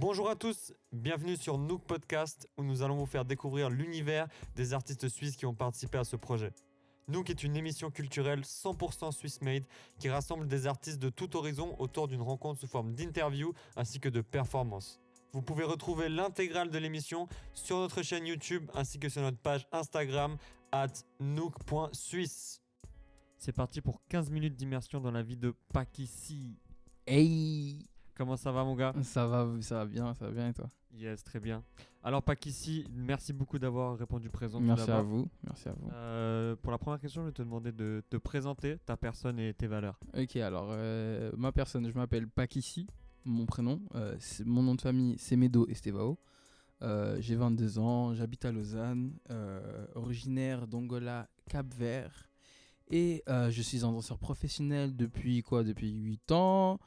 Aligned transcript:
Bonjour 0.00 0.30
à 0.30 0.34
tous, 0.34 0.72
bienvenue 0.92 1.36
sur 1.36 1.58
Nook 1.58 1.84
Podcast 1.84 2.48
où 2.56 2.64
nous 2.64 2.80
allons 2.80 2.96
vous 2.96 3.04
faire 3.04 3.26
découvrir 3.26 3.68
l'univers 3.68 4.28
des 4.56 4.72
artistes 4.72 5.10
suisses 5.10 5.36
qui 5.36 5.44
ont 5.44 5.54
participé 5.54 5.98
à 5.98 6.04
ce 6.04 6.16
projet. 6.16 6.54
Nook 7.08 7.28
est 7.28 7.42
une 7.44 7.54
émission 7.54 7.90
culturelle 7.90 8.40
100% 8.40 9.12
Swiss 9.12 9.42
made 9.42 9.66
qui 9.98 10.08
rassemble 10.08 10.48
des 10.48 10.66
artistes 10.66 11.00
de 11.00 11.10
tout 11.10 11.36
horizon 11.36 11.76
autour 11.78 12.08
d'une 12.08 12.22
rencontre 12.22 12.60
sous 12.60 12.66
forme 12.66 12.94
d'interview 12.94 13.52
ainsi 13.76 14.00
que 14.00 14.08
de 14.08 14.22
performances. 14.22 15.02
Vous 15.34 15.42
pouvez 15.42 15.64
retrouver 15.64 16.08
l'intégrale 16.08 16.70
de 16.70 16.78
l'émission 16.78 17.28
sur 17.52 17.76
notre 17.76 18.00
chaîne 18.00 18.26
YouTube 18.26 18.70
ainsi 18.72 18.98
que 18.98 19.10
sur 19.10 19.20
notre 19.20 19.36
page 19.36 19.68
Instagram 19.70 20.38
at 20.72 20.94
nook.suisse. 21.18 22.62
C'est 23.36 23.52
parti 23.52 23.82
pour 23.82 24.00
15 24.08 24.30
minutes 24.30 24.56
d'immersion 24.56 24.98
dans 24.98 25.10
la 25.10 25.22
vie 25.22 25.36
de 25.36 25.54
Pakissi. 25.74 26.56
Hey 27.06 27.86
Comment 28.20 28.36
ça 28.36 28.52
va 28.52 28.64
mon 28.64 28.74
gars 28.74 28.92
Ça 29.02 29.26
va, 29.26 29.48
ça 29.62 29.76
va 29.76 29.86
bien, 29.86 30.12
ça 30.12 30.26
va 30.26 30.30
bien 30.30 30.50
et 30.50 30.52
toi 30.52 30.68
Yes, 30.92 31.24
très 31.24 31.40
bien. 31.40 31.64
Alors 32.04 32.22
Pakissi, 32.22 32.86
merci 32.92 33.32
beaucoup 33.32 33.58
d'avoir 33.58 33.96
répondu 33.96 34.28
présent. 34.28 34.60
Merci 34.60 34.90
à 34.90 35.00
vous, 35.00 35.26
merci 35.42 35.70
à 35.70 35.72
vous. 35.72 35.88
Euh, 35.90 36.54
pour 36.56 36.70
la 36.70 36.76
première 36.76 37.00
question, 37.00 37.22
je 37.22 37.28
vais 37.28 37.32
te 37.32 37.40
demander 37.40 37.72
de 37.72 38.02
te 38.10 38.18
présenter 38.18 38.76
ta 38.84 38.98
personne 38.98 39.38
et 39.38 39.54
tes 39.54 39.66
valeurs. 39.66 39.98
Ok, 40.14 40.36
alors 40.36 40.68
euh, 40.72 41.32
ma 41.34 41.50
personne, 41.50 41.88
je 41.88 41.94
m'appelle 41.94 42.28
Pakissi, 42.28 42.86
mon 43.24 43.46
prénom. 43.46 43.80
euh, 43.94 44.14
mon 44.44 44.62
nom 44.64 44.74
de 44.74 44.82
famille, 44.82 45.16
c'est 45.16 45.36
Medo 45.36 45.66
Estevao. 45.68 46.18
J'ai 47.20 47.36
22 47.36 47.78
ans, 47.78 48.12
j'habite 48.12 48.44
à 48.44 48.52
Lausanne, 48.52 49.14
originaire 49.94 50.66
d'Angola, 50.66 51.26
Cap-Vert. 51.48 52.28
Et 52.90 53.24
je 53.26 53.62
suis 53.62 53.82
un 53.82 53.92
danseur 53.92 54.18
professionnel 54.18 54.94
depuis 54.94 55.42
quoi? 55.42 55.64
Depuis 55.64 55.90
8 55.90 56.32
ans. 56.32 56.78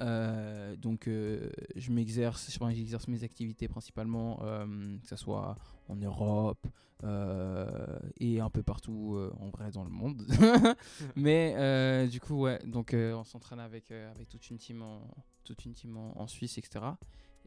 Euh, 0.00 0.76
donc 0.76 1.06
euh, 1.06 1.50
je 1.76 1.92
m'exerce, 1.92 2.50
je 2.52 2.58
pense 2.58 2.70
que 2.72 2.76
j'exerce 2.76 3.08
mes 3.08 3.22
activités 3.22 3.68
principalement, 3.68 4.40
euh, 4.42 4.98
que 5.00 5.08
ce 5.08 5.16
soit 5.16 5.56
en 5.88 5.96
Europe 5.96 6.66
euh, 7.04 7.98
et 8.18 8.40
un 8.40 8.50
peu 8.50 8.62
partout 8.62 9.14
euh, 9.14 9.32
en 9.38 9.50
vrai 9.50 9.70
dans 9.70 9.84
le 9.84 9.90
monde. 9.90 10.26
Mais 11.16 12.08
du 12.08 12.20
coup 12.20 12.40
ouais, 12.40 12.58
donc 12.66 12.94
on 12.94 13.24
s'entraîne 13.24 13.60
avec 13.60 13.90
avec 13.90 14.28
toute 14.28 14.48
une 14.50 14.58
team 14.58 14.82
en 14.82 15.02
toute 15.44 15.64
une 15.64 15.74
team 15.74 15.96
en, 15.96 16.18
en 16.18 16.26
Suisse, 16.26 16.58
etc. 16.58 16.84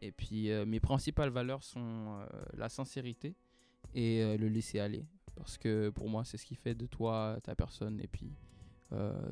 Et 0.01 0.11
puis 0.11 0.49
mes 0.65 0.79
principales 0.79 1.29
valeurs 1.29 1.63
sont 1.63 2.25
la 2.53 2.69
sincérité 2.69 3.35
et 3.93 4.37
le 4.37 4.47
laisser 4.47 4.79
aller, 4.79 5.05
parce 5.35 5.57
que 5.57 5.89
pour 5.89 6.07
moi 6.09 6.23
c'est 6.23 6.37
ce 6.37 6.45
qui 6.45 6.55
fait 6.55 6.75
de 6.75 6.85
toi 6.85 7.39
ta 7.43 7.55
personne 7.55 7.99
et 7.99 8.07
puis 8.07 8.31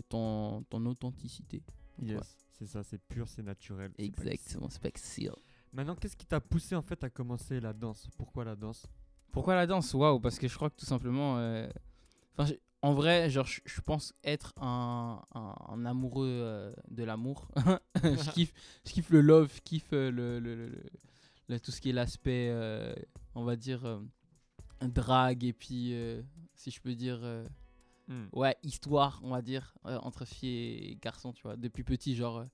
ton 0.10 0.64
ton 0.64 0.86
authenticité. 0.86 1.62
Yes, 2.02 2.18
Ouais. 2.18 2.45
C'est 2.58 2.68
ça, 2.68 2.84
c'est 2.84 2.98
pur, 2.98 3.28
c'est 3.28 3.44
naturel. 3.44 3.92
Exactement, 3.98 4.70
c'est 4.70 4.82
pas 4.82 4.92
que 4.92 5.00
Maintenant, 5.74 5.96
qu'est-ce 5.96 6.16
qui 6.16 6.26
t'a 6.26 6.40
poussé 6.40 6.76
en 6.76 6.82
fait 6.82 7.04
à 7.04 7.10
commencer 7.10 7.60
la 7.60 7.74
danse? 7.74 8.08
Pourquoi 8.18 8.46
la 8.46 8.56
danse? 8.56 8.86
Pourquoi 9.32 9.56
la 9.56 9.68
danse? 9.68 9.94
Waouh, 9.94 10.20
parce 10.22 10.40
que 10.40 10.48
je 10.48 10.56
crois 10.56 10.70
que 10.70 10.78
tout 10.78 10.86
simplement. 10.86 11.38
euh, 11.38 11.68
Enfin, 12.38 12.54
en 12.82 12.94
vrai, 12.94 13.30
genre, 13.30 13.46
je, 13.46 13.60
je 13.66 13.82
pense 13.82 14.14
être 14.24 14.54
un, 14.58 15.22
un, 15.34 15.56
un 15.70 15.86
amoureux 15.86 16.28
euh, 16.30 16.74
de 16.90 17.04
l'amour. 17.04 17.48
je, 18.04 18.32
kiffe, 18.34 18.54
je 18.86 18.92
kiffe 18.94 19.10
le 19.10 19.22
love, 19.22 19.52
je 19.56 19.62
kiffe 19.62 19.92
euh, 19.94 20.12
le, 20.12 20.40
le, 20.40 20.56
le- 20.56 20.68
le- 20.70 20.84
le- 21.50 21.60
tout 21.60 21.72
ce 21.72 21.82
qui 21.82 21.90
est 21.90 21.94
l'aspect, 21.94 22.48
euh, 22.52 22.94
on 23.34 23.44
va 23.44 23.56
dire, 23.58 24.02
drague, 24.82 25.44
et 25.44 25.54
puis, 25.54 25.94
si 26.56 26.72
je 26.72 26.80
peux 26.80 26.96
dire, 26.96 27.20
Hmm. 28.08 28.26
ouais, 28.34 28.56
histoire, 28.64 29.20
on 29.24 29.32
va 29.32 29.42
dire, 29.42 29.74
euh, 29.86 29.98
entre 30.00 30.26
filles 30.26 30.92
et 30.92 30.98
garçons, 31.02 31.34
tu 31.34 31.42
vois. 31.44 31.56
Depuis 31.56 31.84
petit, 31.84 32.16
genre, 32.16 32.38
euh, 32.40 32.46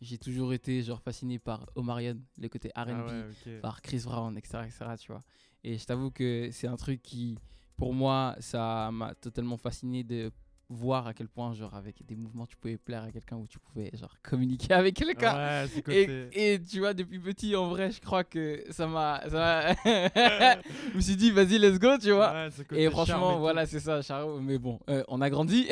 j'ai 0.00 0.18
toujours 0.18 0.52
été 0.52 0.82
genre 0.82 1.00
fasciné 1.00 1.38
par 1.38 1.66
Omarion, 1.74 2.20
le 2.36 2.48
côté 2.48 2.68
R&B 2.76 2.90
Ah 2.90 3.06
ouais, 3.46 3.60
par 3.60 3.80
Chris 3.82 4.02
Brown, 4.04 4.36
etc., 4.36 4.58
etc., 4.66 4.84
tu 5.00 5.12
vois. 5.12 5.24
Et 5.64 5.78
je 5.78 5.84
t'avoue 5.84 6.10
que 6.10 6.50
c'est 6.52 6.68
un 6.68 6.76
truc 6.76 7.02
qui, 7.02 7.38
pour 7.76 7.94
moi, 7.94 8.36
ça 8.40 8.90
m'a 8.92 9.14
totalement 9.14 9.56
fasciné 9.56 10.04
de 10.04 10.30
voir 10.70 11.06
à 11.06 11.14
quel 11.14 11.28
point, 11.28 11.54
genre, 11.54 11.74
avec 11.74 12.04
des 12.04 12.14
mouvements, 12.14 12.46
tu 12.46 12.56
pouvais 12.56 12.76
plaire 12.76 13.02
à 13.02 13.10
quelqu'un 13.10 13.36
ou 13.36 13.46
tu 13.46 13.58
pouvais, 13.58 13.90
genre, 13.94 14.14
communiquer 14.22 14.74
avec 14.74 14.94
quelqu'un. 14.94 15.64
Ouais, 15.66 16.28
Et, 16.32 16.60
tu 16.60 16.80
vois, 16.80 16.92
depuis 16.92 17.18
petit, 17.18 17.56
en 17.56 17.68
vrai, 17.68 17.90
je 17.90 18.00
crois 18.00 18.24
que 18.24 18.62
ça 18.70 18.86
m'a. 18.86 19.22
je 19.28 20.96
me 20.96 21.00
suis 21.00 21.16
dit, 21.16 21.30
vas-y, 21.30 21.58
let's 21.58 21.78
go, 21.78 21.96
tu 21.98 22.12
vois. 22.12 22.32
Ouais, 22.32 22.48
Et 22.72 22.84
charme 22.84 22.90
franchement, 22.90 23.38
voilà, 23.38 23.66
c'est 23.66 23.80
ça, 23.80 24.02
Charo. 24.02 24.40
Mais 24.40 24.58
bon, 24.58 24.78
euh, 24.90 25.02
on 25.08 25.20
a 25.22 25.30
grandi. 25.30 25.68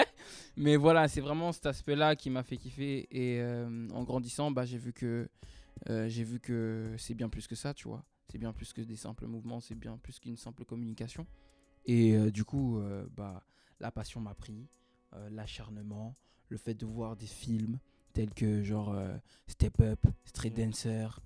mais 0.56 0.76
voilà, 0.76 1.06
c'est 1.08 1.20
vraiment 1.20 1.52
cet 1.52 1.66
aspect-là 1.66 2.16
qui 2.16 2.30
m'a 2.30 2.42
fait 2.42 2.56
kiffer. 2.56 3.08
Et 3.10 3.40
euh, 3.40 3.88
en 3.92 4.04
grandissant, 4.04 4.50
bah, 4.50 4.64
j'ai 4.64 4.78
vu 4.78 4.92
que 4.92 5.28
euh, 5.88 6.08
j'ai 6.08 6.24
vu 6.24 6.40
que 6.40 6.94
c'est 6.96 7.14
bien 7.14 7.28
plus 7.28 7.46
que 7.46 7.54
ça, 7.54 7.74
tu 7.74 7.88
vois. 7.88 8.04
C'est 8.32 8.38
bien 8.38 8.52
plus 8.52 8.72
que 8.72 8.80
des 8.80 8.96
simples 8.96 9.26
mouvements, 9.26 9.60
c'est 9.60 9.74
bien 9.74 9.98
plus 9.98 10.18
qu'une 10.18 10.36
simple 10.36 10.64
communication. 10.64 11.26
Et 11.84 12.30
du 12.30 12.44
coup, 12.44 12.80
bah, 13.16 13.42
la 13.80 13.90
passion 13.90 14.20
m'a 14.20 14.34
pris, 14.34 14.68
euh, 15.14 15.28
l'acharnement, 15.30 16.14
le 16.48 16.56
fait 16.56 16.74
de 16.74 16.86
voir 16.86 17.16
des 17.16 17.26
films 17.26 17.78
tels 18.12 18.32
que 18.32 18.62
genre 18.62 18.90
euh, 18.90 19.16
Step 19.46 19.80
Up, 19.80 20.00
Street 20.24 20.50
Mm. 20.50 20.54
Dancer, 20.54 21.20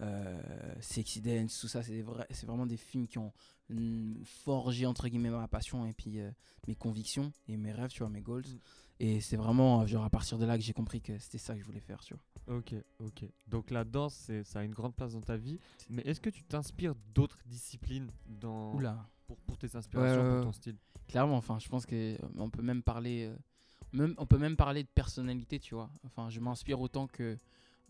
euh, 0.00 0.40
Sexy 0.80 1.20
Dance, 1.20 1.58
tout 1.60 1.68
ça, 1.68 1.82
c'est 1.82 2.04
c'est 2.30 2.46
vraiment 2.46 2.66
des 2.66 2.76
films 2.76 3.06
qui 3.06 3.18
ont 3.18 3.32
mm, 3.68 4.24
forgé 4.24 4.86
entre 4.86 5.08
guillemets 5.08 5.30
ma 5.30 5.48
passion 5.48 5.86
et 5.86 5.92
puis 5.92 6.18
mes 6.66 6.74
convictions 6.74 7.32
et 7.48 7.56
mes 7.56 7.72
rêves, 7.72 7.90
tu 7.90 8.00
vois, 8.00 8.08
mes 8.08 8.22
goals. 8.22 8.46
Mm. 8.46 8.58
Et 9.02 9.20
c'est 9.20 9.36
vraiment 9.36 9.86
genre 9.86 10.04
à 10.04 10.10
partir 10.10 10.36
de 10.38 10.44
là 10.44 10.58
que 10.58 10.64
j'ai 10.64 10.74
compris 10.74 11.00
que 11.00 11.18
c'était 11.18 11.38
ça 11.38 11.54
que 11.54 11.60
je 11.60 11.64
voulais 11.64 11.80
faire, 11.80 12.00
tu 12.00 12.14
vois. 12.14 12.58
Ok, 12.58 12.74
ok. 12.98 13.24
Donc 13.46 13.70
la 13.70 13.84
danse, 13.84 14.30
ça 14.44 14.58
a 14.58 14.64
une 14.64 14.74
grande 14.74 14.94
place 14.94 15.12
dans 15.12 15.22
ta 15.22 15.36
vie. 15.36 15.58
Mais 15.88 16.02
est-ce 16.02 16.20
que 16.20 16.30
tu 16.30 16.42
t'inspires 16.42 16.94
d'autres 17.14 17.38
disciplines 17.46 18.10
dans... 18.26 18.74
Oula. 18.74 19.08
Pour, 19.30 19.38
pour 19.46 19.58
tes 19.58 19.76
inspirations, 19.76 20.22
ouais, 20.22 20.34
pour 20.36 20.44
ton 20.46 20.52
style 20.52 20.76
Clairement, 21.06 21.36
enfin, 21.36 21.58
je 21.60 21.68
pense 21.68 21.86
que 21.86 21.94
euh, 22.14 22.18
on 22.36 22.50
peut 22.50 22.62
même 22.62 22.82
parler, 22.82 23.26
euh, 23.26 23.36
même, 23.92 24.14
on 24.18 24.26
peut 24.26 24.38
même 24.38 24.56
parler 24.56 24.82
de 24.82 24.88
personnalité, 24.88 25.60
tu 25.60 25.74
vois. 25.76 25.88
Enfin, 26.04 26.30
je 26.30 26.40
m'inspire 26.40 26.80
autant 26.80 27.06
que, 27.06 27.36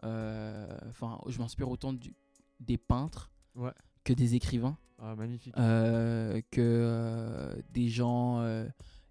euh, 0.05 0.79
enfin, 0.89 1.19
je 1.27 1.39
m'inspire 1.39 1.71
autant 1.71 1.93
du- 1.95 2.15
des 2.61 2.77
peintres 2.79 3.31
Ouais. 3.55 3.73
que 4.05 4.13
des 4.13 4.35
écrivains, 4.35 4.77
Ah, 4.99 5.15
magnifique. 5.17 5.55
euh, 5.57 6.41
que 6.51 7.63
des 7.73 7.89
gens 7.89 8.43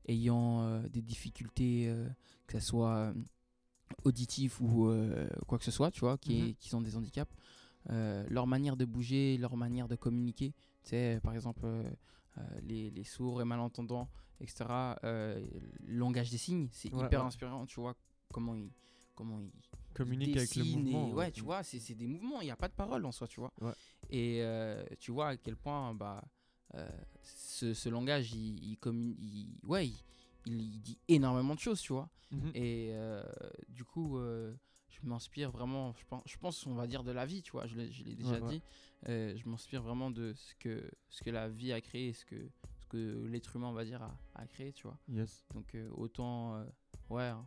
ayant 0.08 0.82
des 0.84 1.02
difficultés, 1.02 1.92
que 2.48 2.60
ce 2.60 2.66
soit 2.66 3.14
auditif 4.04 4.60
ou 4.62 4.92
quoi 5.48 5.58
que 5.58 5.64
ce 5.66 5.72
soit, 5.72 5.90
tu 5.92 6.02
vois, 6.02 6.18
qui, 6.18 6.42
Mhm. 6.42 6.54
qui 6.60 6.76
ont 6.76 6.82
des 6.82 6.96
handicaps. 6.96 7.32
Leur 7.90 8.46
manière 8.48 8.76
de 8.78 8.86
bouger, 8.86 9.38
leur 9.38 9.56
manière 9.58 9.88
de 9.88 9.96
communiquer. 9.96 10.54
Tu 10.84 10.90
sais, 10.92 11.20
par 11.24 11.34
exemple, 11.34 11.66
les, 12.62 12.90
les 12.92 13.04
sourds 13.04 13.42
et 13.42 13.46
malentendants, 13.46 14.10
etc. 14.42 14.98
euh, 15.04 15.46
le 15.86 15.96
langage 15.98 16.30
des 16.32 16.38
signes, 16.38 16.70
c'est 16.72 16.92
Ouais, 16.94 17.06
hyper 17.06 17.22
ouais. 17.22 17.28
inspirant, 17.28 17.66
tu 17.66 17.80
vois, 17.80 17.96
comment 18.34 18.56
ils, 18.56 18.72
comment 19.16 19.40
ils 19.40 19.52
Communique 19.94 20.38
avec 20.38 20.56
le 20.56 20.64
dessinent 20.64 20.88
et- 20.88 20.92
mouvement. 20.92 21.12
ouais, 21.14 21.32
tu 21.32 21.42
vois, 21.42 21.64
c'est 21.64 21.96
des 21.96 22.08
mouvements, 22.08 22.42
il 22.42 22.46
n'y 22.46 22.52
a 22.52 22.56
pas 22.56 22.68
de 22.70 22.74
parole 22.74 23.06
en 23.06 23.12
soi, 23.12 23.28
tu 23.28 23.40
vois. 23.40 23.52
Ouais. 23.60 23.74
Et 24.10 24.42
euh, 24.42 24.84
tu 25.00 25.12
vois 25.12 25.30
à 25.30 25.38
quel 25.38 25.56
point 25.58 25.94
bah, 25.94 26.24
euh, 26.76 26.88
ce, 27.24 27.74
ce 27.74 27.90
langage, 27.90 28.32
il, 28.34 28.64
il, 28.64 29.48
ouais, 29.68 29.92
il, 30.46 30.82
dit 30.82 30.98
énormément 31.08 31.54
de 31.56 31.60
choses, 31.60 31.82
tu 31.82 31.92
vois. 31.94 32.10
Mhm. 32.32 32.52
Et 32.54 32.90
euh, 32.94 33.24
du 33.68 33.84
coup, 33.84 34.18
euh, 34.20 34.56
je 35.02 35.08
m'inspire 35.08 35.52
vraiment, 35.52 35.94
je 35.94 36.04
pense, 36.06 36.24
je 36.26 36.38
pense, 36.38 36.66
on 36.68 36.74
va 36.74 36.88
dire, 36.88 37.04
de 37.04 37.12
la 37.12 37.26
vie, 37.26 37.42
tu 37.42 37.52
vois, 37.52 37.68
je 37.68 37.76
l'ai 37.76 37.92
je 37.92 38.04
l'ai 38.04 38.16
déjà 38.16 38.34
Ouais, 38.36 38.42
ouais. 38.42 38.50
dit. 38.56 38.62
Euh, 39.08 39.34
je 39.38 39.48
m'inspire 39.48 39.82
vraiment 39.82 40.12
de 40.12 40.34
ce 40.34 40.54
que, 40.56 40.90
ce 41.10 41.24
que 41.24 41.30
la 41.30 41.48
vie 41.48 41.72
a 41.72 41.80
créé, 41.80 42.12
ce 42.14 42.26
que, 42.26 42.36
ce 42.80 42.86
que 42.88 43.26
l'être 43.28 43.56
humain, 43.56 43.68
on 43.68 43.74
va 43.74 43.86
dire, 43.86 44.02
a, 44.02 44.18
a 44.36 44.46
créé, 44.46 44.74
tu 44.74 44.84
vois. 44.84 44.98
Yes. 45.08 45.46
Donc 45.54 45.74
euh, 45.76 45.90
autant, 45.96 46.56
euh, 46.56 46.66
ouais, 47.10 47.24
hein, 47.24 47.46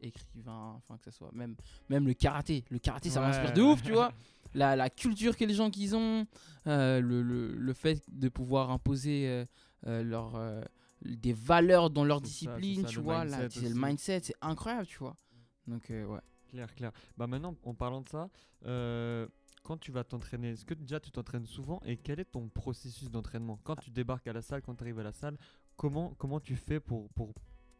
écrivain, 0.00 0.74
enfin 0.76 0.96
que 0.98 1.04
ça 1.04 1.10
soit, 1.10 1.30
même, 1.32 1.56
même 1.88 2.06
le 2.06 2.14
karaté. 2.14 2.64
Le 2.70 2.78
karaté, 2.78 3.10
ça 3.10 3.20
Ouais. 3.20 3.26
m'inspire 3.26 3.52
de 3.52 3.62
ouf, 3.62 3.82
tu 3.82 3.92
vois. 3.92 4.12
La, 4.54 4.76
la 4.76 4.88
culture 4.88 5.36
que 5.36 5.44
les 5.44 5.54
gens 5.54 5.70
qu'ils 5.70 5.96
ont, 5.96 6.26
euh, 6.66 7.00
le, 7.00 7.22
le, 7.22 7.52
le 7.54 7.72
fait 7.72 8.02
de 8.08 8.28
pouvoir 8.28 8.70
imposer 8.70 9.44
leur, 9.84 10.40
des 11.02 11.32
valeurs 11.32 11.90
dans 11.90 12.04
leur 12.04 12.18
C'est 12.18 12.24
discipline, 12.26 12.82
ça, 12.82 12.88
tu 12.88 13.00
vois. 13.00 13.24
là, 13.24 13.38
mindset 13.42 13.60
C'est 13.60 13.68
le 13.68 13.74
mindset, 13.74 14.20
c'est 14.22 14.34
incroyable, 14.40 14.86
tu 14.86 14.98
vois. 14.98 15.16
Donc 15.66 15.90
euh, 15.90 16.04
ouais. 16.06 16.20
Clair, 16.48 16.74
clair. 16.74 16.92
Bah 17.16 17.26
maintenant, 17.26 17.54
en 17.64 17.74
parlant 17.74 18.00
de 18.00 18.08
ça, 18.08 18.28
euh, 18.64 19.26
quand 19.62 19.76
tu 19.76 19.92
vas 19.92 20.04
t'entraîner, 20.04 20.50
est-ce 20.50 20.64
que 20.64 20.74
déjà 20.74 20.98
tu 20.98 21.10
t'entraînes 21.10 21.46
souvent 21.46 21.80
et 21.84 21.96
quel 21.96 22.20
est 22.20 22.24
ton 22.24 22.48
processus 22.48 23.10
d'entraînement? 23.10 23.58
Quand 23.64 23.76
tu 23.76 23.90
débarques 23.90 24.26
à 24.26 24.32
la 24.32 24.40
salle, 24.42 24.62
quand 24.62 24.74
tu 24.74 24.82
arrives 24.82 24.98
à 24.98 25.02
la 25.02 25.12
salle, 25.12 25.36
comment, 25.76 26.14
comment 26.18 26.40
tu 26.40 26.56
fais 26.56 26.80
pour, 26.80 27.10
pour 27.10 27.34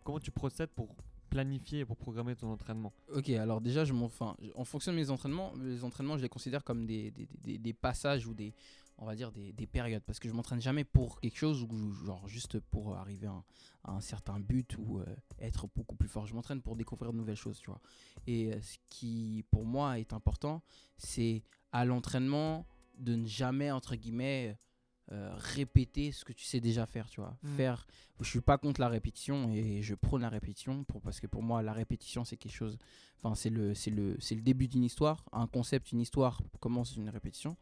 comment 0.05 0.21
tu 0.21 0.31
procèdes 0.31 0.71
pour 0.71 0.95
planifier 1.31 1.81
et 1.81 1.85
pour 1.85 1.97
programmer 1.97 2.37
ton 2.37 2.51
entraînement? 2.51 2.93
Ok, 3.15 3.31
alors 3.31 3.61
déjà, 3.61 3.85
je 3.85 3.93
m'en, 3.93 4.07
enfin, 4.07 4.37
je- 4.43 4.51
en 4.55 4.65
fonction 4.65 4.93
de 4.93 4.97
mes 4.97 5.11
entraînements, 5.11 5.53
les 5.57 5.83
entraînements, 5.85 6.17
je 6.19 6.23
les 6.23 6.29
considère 6.29 6.63
comme 6.65 6.87
des, 6.87 7.11
des, 7.11 7.29
des- 7.43 7.59
des 7.59 7.73
passages 7.73 8.27
ou 8.27 8.35
des, 8.35 8.55
on 8.99 9.07
va 9.07 9.15
dire 9.15 9.33
des, 9.33 9.53
des 9.53 9.67
périodes, 9.67 10.03
parce 10.03 10.19
que 10.19 10.29
je 10.29 10.35
m'entraîne 10.35 10.61
jamais 10.61 10.85
pour 10.85 11.21
quelque 11.21 11.37
chose 11.37 11.63
ou 11.63 11.93
genre 12.05 12.27
juste 12.29 12.59
pour 12.59 12.97
arriver 12.97 13.27
à 13.29 13.33
un, 13.33 13.45
à 13.85 13.93
un 13.93 14.01
certain 14.01 14.41
but 14.41 14.77
ou 14.79 14.99
euh, 14.99 15.07
être 15.39 15.69
beaucoup 15.75 15.97
plus 15.97 16.09
fort. 16.09 16.27
Je 16.27 16.35
m'entraîne 16.35 16.61
pour 16.61 16.77
découvrir 16.77 17.13
de 17.13 17.17
nouvelles 17.17 17.37
choses, 17.37 17.59
tu 17.59 17.71
vois. 17.71 17.81
Et 18.27 18.53
euh, 18.53 18.61
ce 18.61 18.77
qui, 18.89 19.45
pour 19.51 19.65
moi, 19.65 19.99
est 19.99 20.13
important, 20.13 20.63
c'est 20.97 21.43
à 21.73 21.85
l'entraînement 21.85 22.67
de 22.99 23.15
ne 23.15 23.27
jamais, 23.27 23.71
entre 23.71 23.95
guillemets, 23.95 24.57
euh, 25.13 25.33
répéter 25.37 26.13
ce 26.13 26.25
que 26.25 26.33
tu 26.33 26.45
sais 26.45 26.61
déjà 26.61 26.85
faire, 26.85 27.09
tu 27.09 27.21
vois. 27.21 27.39
Mm. 27.43 27.57
Faire, 27.57 27.87
je 28.21 28.29
suis 28.29 28.41
pas 28.41 28.59
contre 28.59 28.81
la 28.81 28.89
répétition 28.89 29.51
et 29.53 29.81
je 29.81 29.95
prône 29.95 30.23
la 30.23 30.29
répétition 30.29 30.85
pour, 30.85 31.01
parce 31.01 31.21
que 31.21 31.27
pour 31.27 31.43
moi, 31.43 31.63
la 31.63 31.73
répétition, 31.73 32.25
c'est 32.25 32.37
quelque 32.37 32.55
chose, 32.55 32.79
enfin, 33.17 33.35
c'est 33.35 33.49
le, 33.49 33.75
c'est 33.75 33.91
le, 33.91 34.17
c'est 34.21 34.35
le 34.35 34.43
début 34.43 34.69
d'une 34.69 34.85
histoire. 34.85 35.25
Un 35.33 35.47
concept, 35.47 35.93
une 35.93 36.01
histoire 36.01 36.43
commence 36.61 36.97
une 36.97 37.09
répétition. 37.09 37.57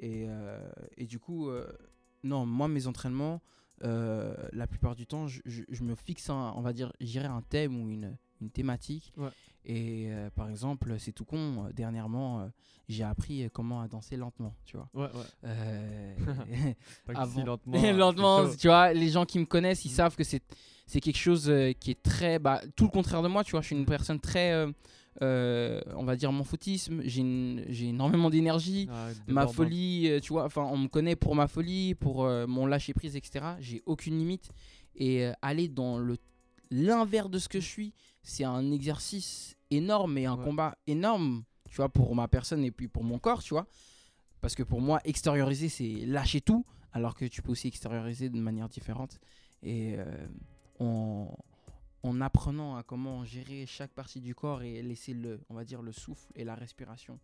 Et, 0.00 0.24
euh, 0.28 0.58
et 0.96 1.06
du 1.06 1.18
coup, 1.18 1.48
euh, 1.48 1.70
non, 2.24 2.46
moi, 2.46 2.66
mes 2.68 2.86
entraînements, 2.86 3.40
euh, 3.84 4.34
la 4.52 4.66
plupart 4.66 4.94
du 4.96 5.06
temps, 5.06 5.26
je, 5.28 5.40
je- 5.44 5.62
je 5.68 5.82
me 5.84 5.94
fixe, 5.94 6.28
un, 6.30 6.52
on 6.56 6.60
va 6.62 6.72
dire, 6.72 6.92
j'irai 7.00 7.26
un 7.26 7.42
thème 7.42 7.80
ou 7.80 7.90
une, 7.90 8.16
une 8.40 8.50
thématique. 8.50 9.12
Ouais. 9.16 9.28
Et 9.66 10.06
euh, 10.10 10.30
par 10.30 10.48
exemple, 10.48 10.94
c'est 10.98 11.12
tout 11.12 11.24
con, 11.26 11.66
euh, 11.66 11.72
dernièrement, 11.72 12.40
euh, 12.40 12.46
j'ai 12.88 13.04
appris 13.04 13.48
comment 13.52 13.82
à 13.82 13.88
danser 13.88 14.16
lentement, 14.16 14.54
tu 14.64 14.76
vois. 14.78 14.88
Ouais, 14.94 15.10
ouais. 15.44 16.16
Pas 17.06 17.12
Avant. 17.20 17.44
lentement. 17.44 17.76
hein, 17.82 17.92
lentement, 17.92 18.48
tu 18.58 18.68
vois, 18.68 18.92
les 18.94 19.08
gens 19.10 19.26
qui 19.26 19.38
me 19.38 19.44
connaissent, 19.46 19.84
ils 19.84 19.90
Mm. 19.92 19.94
savent 19.94 20.16
que 20.16 20.24
c'est 20.24 20.42
c'est 20.86 21.00
quelque 21.00 21.18
chose 21.18 21.44
qui 21.78 21.92
est 21.92 22.02
très 22.02 22.40
bah, 22.40 22.60
tout 22.74 22.82
le 22.82 22.90
contraire 22.90 23.22
de 23.22 23.28
moi, 23.28 23.44
tu 23.44 23.52
vois, 23.52 23.60
je 23.60 23.66
suis 23.66 23.76
une 23.76 23.86
personne 23.86 24.18
très 24.18 24.66
euh, 25.22 25.80
on 25.96 26.04
va 26.04 26.16
dire 26.16 26.32
mon 26.32 26.44
footisme, 26.44 27.02
j'ai 27.04 27.88
énormément 27.88 28.30
d'énergie, 28.30 28.88
Ah, 28.90 29.08
ma 29.28 29.46
folie, 29.46 30.08
euh, 30.08 30.20
tu 30.20 30.32
vois, 30.32 30.44
enfin 30.44 30.62
on 30.62 30.78
me 30.78 30.88
connaît 30.88 31.16
pour 31.16 31.34
ma 31.34 31.46
folie, 31.48 31.94
pour 31.94 32.24
euh, 32.24 32.46
mon 32.46 32.66
lâcher 32.66 32.94
prise 32.94 33.16
etc. 33.16 33.44
J'ai 33.60 33.82
aucune 33.86 34.18
limite 34.18 34.50
et 34.94 35.26
euh, 35.26 35.32
aller 35.42 35.68
dans 35.68 35.98
le 35.98 36.16
l'inverse 36.70 37.28
de 37.30 37.38
ce 37.40 37.48
que 37.48 37.58
je 37.60 37.66
suis, 37.66 37.92
c'est 38.22 38.44
un 38.44 38.70
exercice 38.70 39.56
énorme 39.72 40.16
et 40.18 40.26
un 40.26 40.36
Ouais. 40.36 40.44
combat 40.44 40.76
énorme, 40.86 41.42
tu 41.68 41.76
vois, 41.76 41.88
pour 41.88 42.14
ma 42.14 42.28
personne 42.28 42.62
et 42.64 42.70
puis 42.70 42.86
pour 42.86 43.02
mon 43.02 43.18
corps, 43.18 43.42
tu 43.42 43.54
vois. 43.54 43.66
Parce 44.40 44.54
que 44.54 44.62
pour 44.62 44.80
moi, 44.80 45.00
extérioriser, 45.04 45.68
c'est 45.68 46.06
lâcher 46.06 46.40
tout, 46.40 46.64
alors 46.92 47.14
que 47.16 47.24
tu 47.24 47.42
peux 47.42 47.50
aussi 47.50 47.66
extérioriser 47.66 48.28
de 48.30 48.38
manière 48.38 48.68
différente. 48.68 49.18
Et 49.64 49.96
euh, 49.98 50.04
en, 52.02 52.08
en 52.10 52.20
apprenant 52.20 52.76
à 52.76 52.82
comment 52.82 53.24
gérer 53.24 53.66
chaque 53.66 53.92
partie 53.92 54.20
du 54.20 54.34
corps 54.34 54.62
et 54.62 54.82
laisser 54.82 55.14
le, 55.14 55.40
on 55.48 55.54
va 55.54 55.64
dire, 55.64 55.82
le 55.82 55.92
souffle 55.92 56.30
et 56.34 56.44
la 56.44 56.54
respiration 56.54 57.18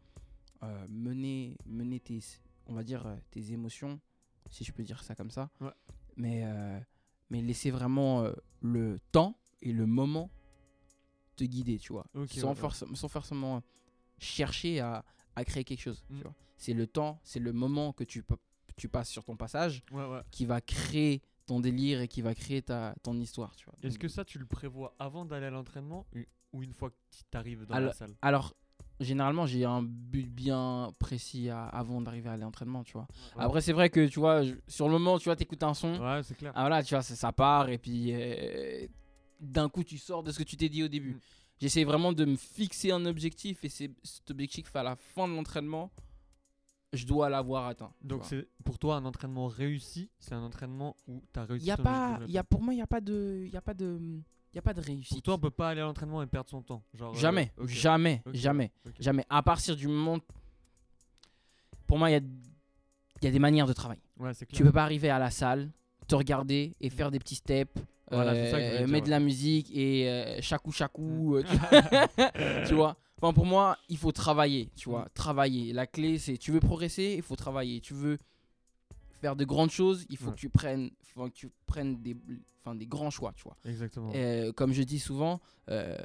euh, 0.62 0.86
mener, 0.88 1.56
mener 1.66 2.00
tes, 2.00 2.20
on 2.66 2.74
va 2.74 2.82
dire, 2.82 3.06
euh, 3.06 3.16
tes 3.30 3.52
émotions, 3.52 4.00
si 4.50 4.64
je 4.64 4.72
peux 4.72 4.82
dire 4.82 5.02
ça 5.02 5.14
comme 5.14 5.30
ça. 5.30 5.50
Ouais. 5.60 5.70
Mais, 6.16 6.42
euh, 6.44 6.80
mais 7.30 7.42
laisser 7.42 7.70
vraiment 7.70 8.22
euh, 8.22 8.32
le 8.60 8.98
temps 9.12 9.38
et 9.62 9.72
le 9.72 9.86
moment 9.86 10.30
te 11.36 11.44
guider, 11.44 11.78
tu 11.78 11.92
vois. 11.92 12.06
Sans, 12.14 12.42
ouais, 12.42 12.48
ouais. 12.48 12.54
force- 12.54 12.84
sans 12.94 13.08
forcément 13.08 13.62
chercher 14.18 14.80
à, 14.80 15.04
à 15.34 15.44
créer 15.44 15.64
quelque 15.64 15.82
chose. 15.82 16.02
Mm. 16.08 16.20
C'est 16.56 16.72
le 16.72 16.86
temps, 16.86 17.20
c'est 17.22 17.40
le 17.40 17.52
moment 17.52 17.92
que 17.92 18.04
tu, 18.04 18.24
tu 18.76 18.88
passes 18.88 19.10
sur 19.10 19.24
ton 19.24 19.36
passage 19.36 19.82
qui 20.30 20.46
va 20.46 20.62
créer 20.62 21.20
ton 21.46 21.60
délire 21.60 22.00
et 22.00 22.08
qui 22.08 22.22
va 22.22 22.34
créer 22.34 22.62
ta, 22.62 22.94
ton 23.02 23.18
histoire. 23.18 23.54
Tu 23.56 23.64
vois. 23.66 23.74
Est-ce 23.82 23.98
que 23.98 24.08
ça, 24.08 24.24
tu 24.24 24.38
le 24.38 24.46
prévois 24.46 24.94
avant 24.98 25.24
d'aller 25.24 25.46
à 25.46 25.50
l'entraînement 25.50 26.06
ou 26.52 26.62
une 26.62 26.72
fois 26.72 26.90
que 26.90 26.96
tu 27.10 27.36
arrives 27.36 27.64
dans 27.66 27.74
Alors- 27.74 27.88
la 27.88 27.94
salle? 27.94 28.14
Alors, 28.22 28.54
généralement, 29.00 29.46
j'ai 29.46 29.64
un 29.64 29.82
but 29.82 30.26
bien 30.28 30.92
précis 30.98 31.48
à- 31.50 31.64
avant 31.66 32.00
d'arriver 32.00 32.28
à 32.30 32.36
l'entraînement, 32.36 32.82
tu 32.82 32.94
vois. 32.94 33.06
Après, 33.36 33.60
c'est 33.60 33.72
vrai 33.72 33.90
que, 33.90 34.06
tu 34.06 34.18
vois, 34.20 34.42
je- 34.42 34.54
sur 34.66 34.86
le 34.88 34.92
moment, 34.92 35.18
tu 35.18 35.24
vois, 35.26 35.36
t'écoutes 35.36 35.62
un 35.62 35.74
son. 35.74 36.00
Ouais, 36.00 36.22
c'est 36.22 36.34
clair. 36.36 36.52
Ah 36.54 36.62
voilà, 36.62 36.82
tu 36.82 36.94
vois, 36.94 37.02
ça, 37.02 37.14
ça 37.14 37.32
part 37.32 37.68
et 37.68 37.78
puis 37.78 38.10
euh, 38.12 38.86
d'un 39.40 39.68
coup 39.68 39.84
tu 39.84 39.98
sors 39.98 40.22
de 40.22 40.32
ce 40.32 40.38
que 40.38 40.44
tu 40.44 40.56
t'es 40.56 40.68
dit 40.68 40.82
au 40.82 40.88
début. 40.88 41.12
Mm. 41.14 41.20
J'essaie 41.60 41.84
vraiment 41.84 42.12
de 42.12 42.24
me 42.24 42.36
fixer 42.36 42.90
un 42.90 43.04
objectif 43.06 43.64
et 43.64 43.68
c'est 43.68 43.90
cet 44.02 44.30
objectif 44.30 44.74
à 44.74 44.82
la 44.82 44.96
fin 44.96 45.26
de 45.28 45.34
l'entraînement, 45.34 45.90
je 46.92 47.06
dois 47.06 47.28
l'avoir 47.28 47.66
atteint. 47.66 47.92
Donc, 48.02 48.22
c'est 48.24 48.46
pour 48.64 48.78
toi 48.78 48.96
un 48.96 49.04
entraînement 49.04 49.46
réussi, 49.46 50.10
c'est 50.18 50.34
un 50.34 50.42
entraînement 50.42 50.96
où 51.06 51.22
tu 51.32 51.38
as 51.40 51.44
réussi 51.44 51.66
y 51.66 51.70
a 51.70 51.76
ton 51.76 51.82
pas, 51.82 52.20
y 52.26 52.38
a 52.38 52.44
pour 52.44 52.62
moi 52.62 52.74
il 52.74 52.78
y 52.78 52.82
a 52.82 52.86
pas 52.86 53.00
de, 53.00 53.48
y 53.52 53.56
a 53.56 53.60
pas 53.60 53.74
de, 53.74 54.20
y 54.54 54.58
a 54.58 54.62
pas 54.62 54.74
de 54.74 54.80
réussite. 54.80 55.16
Pour 55.16 55.22
toi, 55.22 55.34
on 55.34 55.38
peut 55.38 55.50
pas 55.50 55.70
aller 55.70 55.80
à 55.80 55.84
l'entraînement 55.84 56.22
et 56.22 56.26
perdre 56.26 56.48
son 56.50 56.62
temps. 56.62 56.82
Genre, 56.94 57.14
euh, 57.14 57.18
jamais, 57.18 57.52
jamais, 57.66 58.22
jamais, 58.32 58.72
jamais. 58.98 59.24
À 59.28 59.42
partir 59.42 59.76
du 59.76 59.88
moment, 59.88 60.18
pour 61.86 61.98
moi 61.98 62.10
il 62.10 62.14
y 62.14 62.16
a, 62.16 62.20
il 62.20 63.24
y 63.24 63.28
a 63.28 63.30
des 63.30 63.38
manières 63.38 63.66
de 63.66 63.72
travailler. 63.72 64.02
Ouais, 64.18 64.32
clair. 64.34 64.46
Tu 64.52 64.62
peux 64.62 64.72
pas 64.72 64.84
arriver 64.84 65.10
à 65.10 65.18
la 65.18 65.30
salle, 65.30 65.70
te 66.06 66.14
regarder 66.14 66.74
et 66.80 66.90
faire 66.90 67.10
des 67.10 67.18
petits 67.18 67.36
steps, 67.36 67.72
Voilà, 68.10 68.32
euh, 68.32 68.86
mettre 68.86 69.06
de 69.06 69.10
la 69.10 69.20
musique 69.20 69.70
et 69.74 70.08
euh, 70.08 70.38
chaque 70.40 70.62
chakou, 70.70 71.36
euh, 71.36 71.42
tu, 71.42 72.68
tu 72.68 72.74
vois. 72.74 72.96
Enfin, 73.20 73.32
pour 73.32 73.46
moi, 73.46 73.78
il 73.88 73.96
faut 73.96 74.12
travailler, 74.12 74.70
tu 74.76 74.90
vois. 74.90 75.08
Travailler. 75.14 75.72
La 75.72 75.86
clé, 75.86 76.18
c'est 76.18 76.36
tu 76.36 76.52
veux 76.52 76.60
progresser, 76.60 77.14
il 77.16 77.22
faut 77.22 77.36
travailler. 77.36 77.80
Tu 77.80 77.94
veux 77.94 78.18
faire 79.20 79.36
de 79.36 79.44
grandes 79.44 79.70
choses, 79.70 80.04
il 80.10 80.18
faut 80.18 80.26
Ouais. 80.26 80.32
que 80.34 80.38
tu 80.38 80.50
prennes, 80.50 80.90
faut 81.02 81.24
que 81.28 81.34
tu 81.34 81.50
prennes 81.66 82.02
des, 82.02 82.14
enfin, 82.60 82.74
des 82.74 82.86
grands 82.86 83.10
choix, 83.10 83.32
tu 83.34 83.44
vois. 83.44 83.56
Exactement. 83.64 84.12
Euh, 84.14 84.52
comme 84.52 84.72
je 84.72 84.82
dis 84.82 84.98
souvent, 84.98 85.40
euh, 85.70 85.96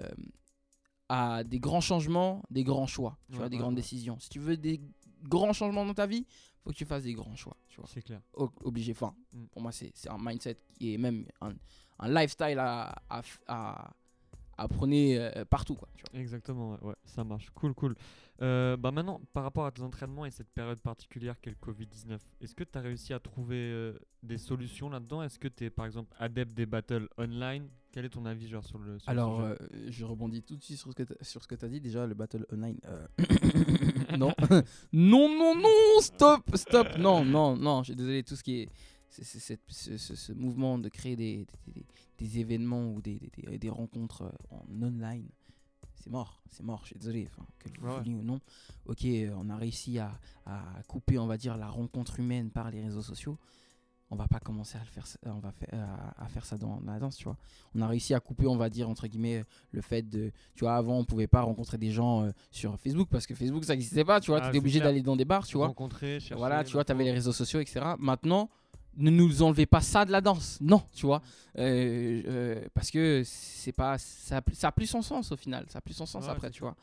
à 1.09 1.43
des 1.43 1.59
grands 1.59 1.81
changements, 1.81 2.41
des 2.49 2.63
grands 2.63 2.87
choix, 2.87 3.17
tu 3.27 3.33
Ouais, 3.33 3.39
vois, 3.39 3.49
des 3.49 3.57
grandes 3.57 3.75
décisions. 3.75 4.17
Si 4.19 4.29
tu 4.29 4.39
veux 4.39 4.55
des 4.55 4.79
grands 5.23 5.51
changements 5.51 5.85
dans 5.85 5.93
ta 5.93 6.07
vie, 6.07 6.25
faut 6.63 6.69
que 6.69 6.75
tu 6.75 6.85
fasses 6.85 7.03
des 7.03 7.13
grands 7.13 7.35
choix, 7.35 7.57
tu 7.67 7.75
vois 7.81 7.89
C'est 7.93 8.01
clair. 8.01 8.21
o- 8.33 8.49
obligé. 8.63 8.93
Enfin, 8.93 9.13
Mm. 9.33 9.45
pour 9.47 9.61
moi, 9.61 9.73
c'est 9.73 9.91
un 10.09 10.17
mindset 10.17 10.57
qui 10.75 10.93
est 10.93 10.97
même 10.97 11.25
un, 11.41 11.51
un 11.99 12.07
lifestyle 12.07 12.57
à, 12.59 12.95
à, 13.09 13.91
à 14.61 14.67
prôner 14.67 15.17
euh, 15.19 15.45
partout. 15.45 15.75
Quoi, 15.75 15.87
tu 15.95 16.03
vois. 16.11 16.19
Exactement, 16.21 16.71
ouais, 16.71 16.77
ouais, 16.89 16.95
ça 17.05 17.23
marche. 17.23 17.49
Cool, 17.53 17.73
cool. 17.73 17.95
Euh, 18.41 18.75
bah 18.75 18.91
maintenant, 18.91 19.21
par 19.33 19.43
rapport 19.43 19.65
à 19.67 19.71
tes 19.71 19.83
entraînements 19.83 20.25
et 20.25 20.31
cette 20.31 20.49
période 20.49 20.79
particulière 20.81 21.39
qu'est 21.39 21.51
le 21.51 21.57
Covid-19, 21.57 22.17
est-ce 22.41 22.55
que 22.55 22.63
tu 22.63 22.75
as 22.77 22.81
réussi 22.81 23.13
à 23.13 23.19
trouver 23.19 23.55
euh, 23.57 23.93
des 24.23 24.37
solutions 24.39 24.89
là-dedans? 24.89 25.21
Est-ce 25.21 25.37
que 25.37 25.47
tu 25.47 25.65
es 25.65 25.69
par 25.69 25.85
exemple 25.85 26.15
adepte 26.17 26.53
des 26.55 26.65
battles 26.65 27.07
online? 27.19 27.67
Quel 27.91 28.05
est 28.05 28.09
ton 28.09 28.25
avis 28.25 28.47
genre, 28.47 28.63
sur 28.65 28.79
le 28.79 28.97
sur 28.99 29.11
le 29.11 29.19
Alors, 29.19 29.35
sujet 29.41 29.57
euh, 29.73 29.87
je 29.91 30.05
rebondis 30.05 30.41
tout 30.41 30.55
de 30.55 30.63
suite 30.63 30.77
sur 30.79 30.89
ce 30.91 30.95
que 30.95 31.03
t'as- 31.03 31.23
sur 31.23 31.43
ce 31.43 31.47
que 31.47 31.55
tu 31.55 31.65
as 31.65 31.67
dit. 31.67 31.81
Déjà, 31.81 32.07
le 32.07 32.13
battle 32.15 32.45
online. 32.51 32.79
euh, 32.85 33.05
non. 34.17 34.33
non, 34.93 35.29
non, 35.29 35.55
non, 35.55 35.99
stop, 35.99 36.41
stop. 36.55 36.87
Non, 36.97 37.23
non, 37.25 37.55
non, 37.57 37.83
je 37.83 37.91
suis 37.91 37.95
désolé. 37.95 38.23
Tout 38.23 38.35
ce 38.35 38.43
qui 38.43 38.61
est. 38.61 38.69
c'est- 39.11 39.57
ce, 39.67 40.15
ce- 40.15 40.33
mouvement 40.33 40.77
de 40.77 40.89
créer 40.89 41.15
des, 41.15 41.45
des- 42.17 42.39
événements 42.39 42.91
ou 42.93 43.01
des, 43.01 43.19
des- 43.59 43.69
rencontres 43.69 44.23
euh, 44.23 44.55
en 44.55 44.83
online, 44.85 45.27
c'est 45.95 46.09
mort, 46.09 46.41
c'est 46.49 46.63
mort, 46.63 46.81
je 46.83 46.87
suis 46.87 46.95
désolé, 46.99 47.27
enfin, 47.31 47.45
que 47.59 47.69
vous 47.79 47.87
Ouais, 47.87 48.07
ou 48.15 48.23
non. 48.23 48.39
Ok, 48.85 49.05
euh, 49.05 49.31
on 49.37 49.49
a 49.49 49.55
réussi 49.57 49.99
à, 49.99 50.17
à 50.45 50.63
couper, 50.87 51.17
on 51.19 51.27
va 51.27 51.37
dire, 51.37 51.57
la 51.57 51.67
rencontre 51.69 52.19
humaine 52.19 52.49
par 52.49 52.71
les 52.71 52.81
réseaux 52.81 53.01
sociaux. 53.03 53.37
On 54.13 54.17
va 54.17 54.27
pas 54.27 54.39
commencer 54.39 54.77
à, 54.77 54.81
le 54.81 54.87
faire, 54.89 55.07
ça- 55.07 55.17
on 55.25 55.39
va 55.39 55.51
faire, 55.53 55.69
à, 55.73 56.25
à 56.25 56.27
faire 56.27 56.45
ça 56.45 56.57
dans 56.57 56.81
la 56.85 56.99
danse, 56.99 57.15
tu 57.15 57.23
vois. 57.23 57.37
On 57.75 57.81
a 57.81 57.87
réussi 57.87 58.13
à 58.13 58.19
couper, 58.19 58.45
on 58.45 58.57
va 58.57 58.69
dire, 58.69 58.89
entre 58.89 59.07
guillemets, 59.07 59.45
le 59.71 59.81
fait 59.81 60.01
de. 60.01 60.31
Tu 60.53 60.65
vois, 60.65 60.75
avant, 60.75 60.97
on 60.99 61.05
pouvait 61.05 61.27
pas 61.27 61.41
rencontrer 61.43 61.77
des 61.77 61.91
gens 61.91 62.23
euh, 62.25 62.31
sur 62.51 62.77
Facebook 62.77 63.07
parce 63.09 63.25
que 63.25 63.33
Facebook, 63.35 63.63
ça 63.63 63.71
n'existait 63.73 64.03
pas, 64.03 64.19
tu 64.19 64.31
vois. 64.31 64.39
Ah, 64.39 64.43
tu 64.43 64.49
étais 64.49 64.57
obligé 64.57 64.79
clair. 64.79 64.89
d'aller 64.89 65.01
dans 65.01 65.15
des 65.15 65.23
bars, 65.23 65.45
tu 65.47 65.55
vois. 65.55 65.67
Rencontrer, 65.67 66.19
chercher. 66.19 66.35
Voilà, 66.35 66.63
tu 66.65 66.73
vois, 66.73 66.83
tu 66.83 66.91
avais 66.91 67.05
les 67.05 67.13
réseaux 67.13 67.31
sociaux, 67.31 67.61
etc. 67.61 67.85
Maintenant, 67.99 68.49
ne 68.97 69.09
nous 69.09 69.41
enlevez 69.41 69.65
pas 69.65 69.81
ça 69.81 70.05
de 70.05 70.11
la 70.11 70.21
danse. 70.21 70.57
Non, 70.61 70.83
tu 70.93 71.05
vois. 71.05 71.21
Euh, 71.57 72.21
euh, 72.27 72.65
parce 72.73 72.91
que 72.91 73.23
c'est 73.25 73.71
pas, 73.71 73.97
ça, 73.97 74.41
ça 74.53 74.67
a 74.67 74.71
plus 74.71 74.87
son 74.87 75.01
sens 75.01 75.31
au 75.31 75.37
final. 75.37 75.65
Ça 75.69 75.79
a 75.79 75.81
plus 75.81 75.93
son 75.93 76.05
sens 76.05 76.25
Ouais, 76.25 76.31
après, 76.31 76.49
tu 76.49 76.61
vois. 76.61 76.75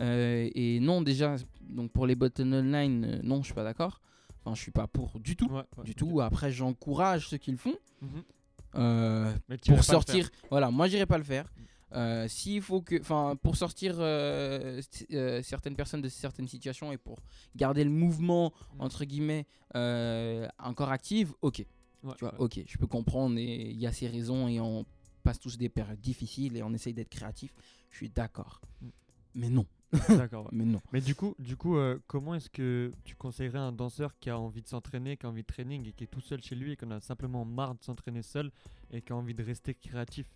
Euh, 0.00 0.48
et 0.54 0.80
non, 0.80 1.02
déjà, 1.02 1.36
donc 1.60 1.90
pour 1.90 2.06
les 2.06 2.14
buttons 2.14 2.52
online, 2.52 3.20
non, 3.22 3.38
je 3.42 3.46
suis 3.46 3.54
pas 3.54 3.64
d'accord. 3.64 4.00
Enfin, 4.44 4.54
je 4.54 4.60
suis 4.60 4.70
pas 4.70 4.86
pour 4.86 5.18
du 5.18 5.36
tout. 5.36 5.46
Ouais, 5.46 5.62
ouais, 5.76 5.84
Du 5.84 5.94
tout. 5.94 6.20
Après, 6.20 6.50
j'encourage 6.50 7.28
ceux 7.28 7.38
qui 7.38 7.50
le 7.50 7.56
font. 7.56 7.74
Mhm. 8.00 9.34
Pour 9.66 9.82
sortir. 9.82 10.30
Voilà, 10.50 10.70
moi 10.70 10.86
j'irai 10.88 11.06
pas 11.06 11.18
le 11.18 11.24
faire. 11.24 11.50
Euh, 11.92 12.28
S'il 12.28 12.60
faut 12.60 12.82
que, 12.82 13.00
enfin, 13.00 13.36
pour 13.42 13.56
sortir 13.56 13.96
euh, 13.98 14.80
euh, 15.12 15.42
certaines 15.42 15.74
personnes 15.74 16.02
de 16.02 16.08
certaines 16.08 16.48
situations 16.48 16.92
et 16.92 16.98
pour 16.98 17.18
garder 17.56 17.82
le 17.84 17.90
mouvement 17.90 18.52
Mm. 18.74 18.80
entre 18.80 19.04
guillemets 19.04 19.46
encore 20.58 20.90
active, 20.90 21.32
ok. 21.42 21.64
Ouais, 22.04 22.12
tu 22.16 22.24
vois, 22.24 22.32
ouais. 22.34 22.40
ok, 22.40 22.60
je 22.66 22.78
peux 22.78 22.86
comprendre 22.86 23.36
et 23.38 23.70
il 23.70 23.78
y 23.78 23.86
a 23.86 23.92
ses 23.92 24.06
raisons 24.06 24.46
et 24.48 24.60
on 24.60 24.84
passe 25.24 25.40
tous 25.40 25.56
des 25.58 25.68
périodes 25.68 26.00
difficiles 26.00 26.56
et 26.56 26.62
on 26.62 26.72
essaye 26.72 26.94
d'être 26.94 27.08
créatif. 27.08 27.52
Je 27.90 27.96
suis 27.96 28.08
d'accord, 28.10 28.60
Mm. 28.82 28.88
mais 29.34 29.50
non, 29.50 29.66
D'accord. 30.10 30.44
ouais. 30.44 30.50
mais 30.52 30.64
non. 30.66 30.80
Mais 30.92 31.00
du 31.00 31.14
coup, 31.14 31.34
du 31.38 31.56
coup 31.56 31.76
comment 32.06 32.34
est-ce 32.34 32.50
que 32.50 32.92
tu 33.04 33.16
conseillerais 33.16 33.58
un 33.58 33.72
danseur 33.72 34.16
qui 34.20 34.28
a 34.30 34.38
envie 34.38 34.62
de 34.62 34.68
s'entraîner, 34.68 35.16
qui 35.16 35.24
a 35.26 35.28
envie 35.30 35.42
de 35.42 35.46
training 35.46 35.88
et 35.88 35.92
qui 35.92 36.04
est 36.04 36.08
tout 36.08 36.20
seul 36.20 36.42
chez 36.42 36.54
lui 36.54 36.72
et 36.72 36.76
qu'on 36.76 36.90
a 36.90 37.00
simplement 37.00 37.44
marre 37.46 37.74
de 37.74 37.82
s'entraîner 37.82 38.22
seul 38.22 38.50
et 38.90 39.00
qui 39.02 39.12
a 39.12 39.16
envie 39.16 39.34
de 39.34 39.42
rester 39.42 39.74
créatif? 39.74 40.26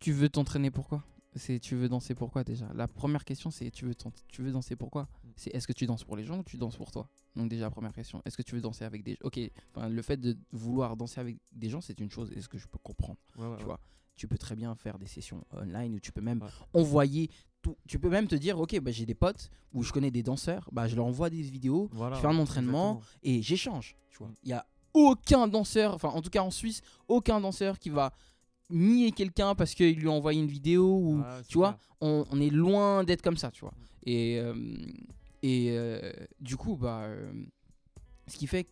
Tu 0.00 0.12
veux 0.12 0.28
t'entraîner 0.28 0.70
pourquoi 0.70 1.04
C'est 1.36 1.60
tu 1.60 1.76
veux 1.76 1.88
danser 1.88 2.14
pourquoi 2.14 2.42
déjà? 2.42 2.66
La 2.74 2.88
première 2.88 3.24
question 3.24 3.50
c'est 3.50 3.70
tu 3.70 3.84
veux 3.84 3.94
tu 4.28 4.42
veux 4.42 4.50
danser 4.52 4.76
pourquoi 4.76 5.02
Mm. 5.22 5.28
C'est 5.36 5.54
est-ce 5.54 5.66
que 5.68 5.72
tu 5.72 5.86
danses 5.86 6.04
pour 6.04 6.16
les 6.16 6.24
gens 6.24 6.38
ou 6.38 6.42
tu 6.42 6.56
danses 6.56 6.76
pour 6.76 6.90
toi? 6.90 7.06
Donc 7.36 7.48
déjà 7.50 7.70
première 7.70 7.92
question. 7.92 8.20
Est-ce 8.24 8.36
que 8.36 8.42
tu 8.42 8.54
veux 8.54 8.60
danser 8.60 8.84
avec 8.84 9.02
des 9.02 9.16
OK, 9.22 9.38
enfin 9.74 9.88
le 9.88 10.02
fait 10.02 10.16
de 10.16 10.36
vouloir 10.52 10.96
danser 10.96 11.20
avec 11.20 11.36
des 11.52 11.68
gens, 11.70 11.80
c'est 11.80 11.98
une 12.00 12.10
chose, 12.10 12.32
est-ce 12.32 12.48
que 12.48 12.58
je 12.58 12.66
peux 12.66 12.78
comprendre, 12.78 13.18
Ouais, 13.36 13.46
ouais, 13.46 13.54
tu 13.56 13.60
ouais. 13.60 13.64
vois 13.66 13.80
Tu 14.16 14.26
peux 14.26 14.36
très 14.38 14.56
bien 14.56 14.74
faire 14.74 14.98
des 14.98 15.06
sessions 15.06 15.44
online 15.52 15.94
ou 15.94 16.00
tu 16.00 16.10
peux 16.12 16.20
même 16.22 16.42
envoyer 16.74 17.30
tout- 17.62 17.76
tu 17.86 17.98
peux 17.98 18.08
même 18.10 18.26
te 18.26 18.34
dire, 18.34 18.58
ok, 18.58 18.80
bah, 18.80 18.90
j'ai 18.90 19.04
des 19.06 19.14
potes 19.14 19.50
ou 19.74 19.82
je 19.82 19.92
connais 19.92 20.10
des 20.10 20.22
danseurs, 20.22 20.68
bah, 20.72 20.88
je 20.88 20.96
leur 20.96 21.04
envoie 21.06 21.28
des 21.30 21.42
vidéos 21.42 21.88
Voilà, 21.92 22.16
je 22.16 22.20
fais 22.22 22.26
un 22.26 22.38
entraînement 22.38 22.96
exactement. 22.96 23.20
et 23.22 23.42
j'échange. 23.42 23.96
Tu 24.10 24.16
vois, 24.18 24.28
Mm. 24.28 24.34
il 24.44 24.48
y 24.48 24.52
a 24.54 24.66
aucun 24.94 25.46
danseur, 25.46 25.94
enfin 25.94 26.08
en 26.08 26.20
tout 26.22 26.30
cas 26.30 26.42
en 26.42 26.50
Suisse, 26.50 26.80
aucun 27.06 27.40
danseur 27.40 27.78
qui 27.78 27.90
va 27.90 28.12
nier 28.70 29.12
quelqu'un 29.12 29.54
parce 29.54 29.74
qu'il 29.74 29.98
lui 29.98 30.08
a 30.08 30.12
envoyé 30.12 30.40
une 30.40 30.48
vidéo 30.48 30.98
ou 30.98 31.22
c'est 31.38 31.48
tu 31.48 31.58
vois, 31.58 31.78
on, 32.00 32.24
on 32.30 32.40
est 32.40 32.50
loin 32.50 33.04
d'être 33.04 33.22
comme 33.22 33.36
ça, 33.36 33.50
tu 33.50 33.60
vois. 33.60 33.72
Mm. 33.72 33.84
Et, 34.06 34.38
euh, 34.38 34.54
et 35.42 35.66
euh, 35.70 36.12
du 36.40 36.56
coup, 36.56 36.76
bah, 36.76 37.02
euh, 37.02 37.32
ce 38.26 38.36
qui 38.36 38.46
fait 38.46 38.64
que 38.64 38.70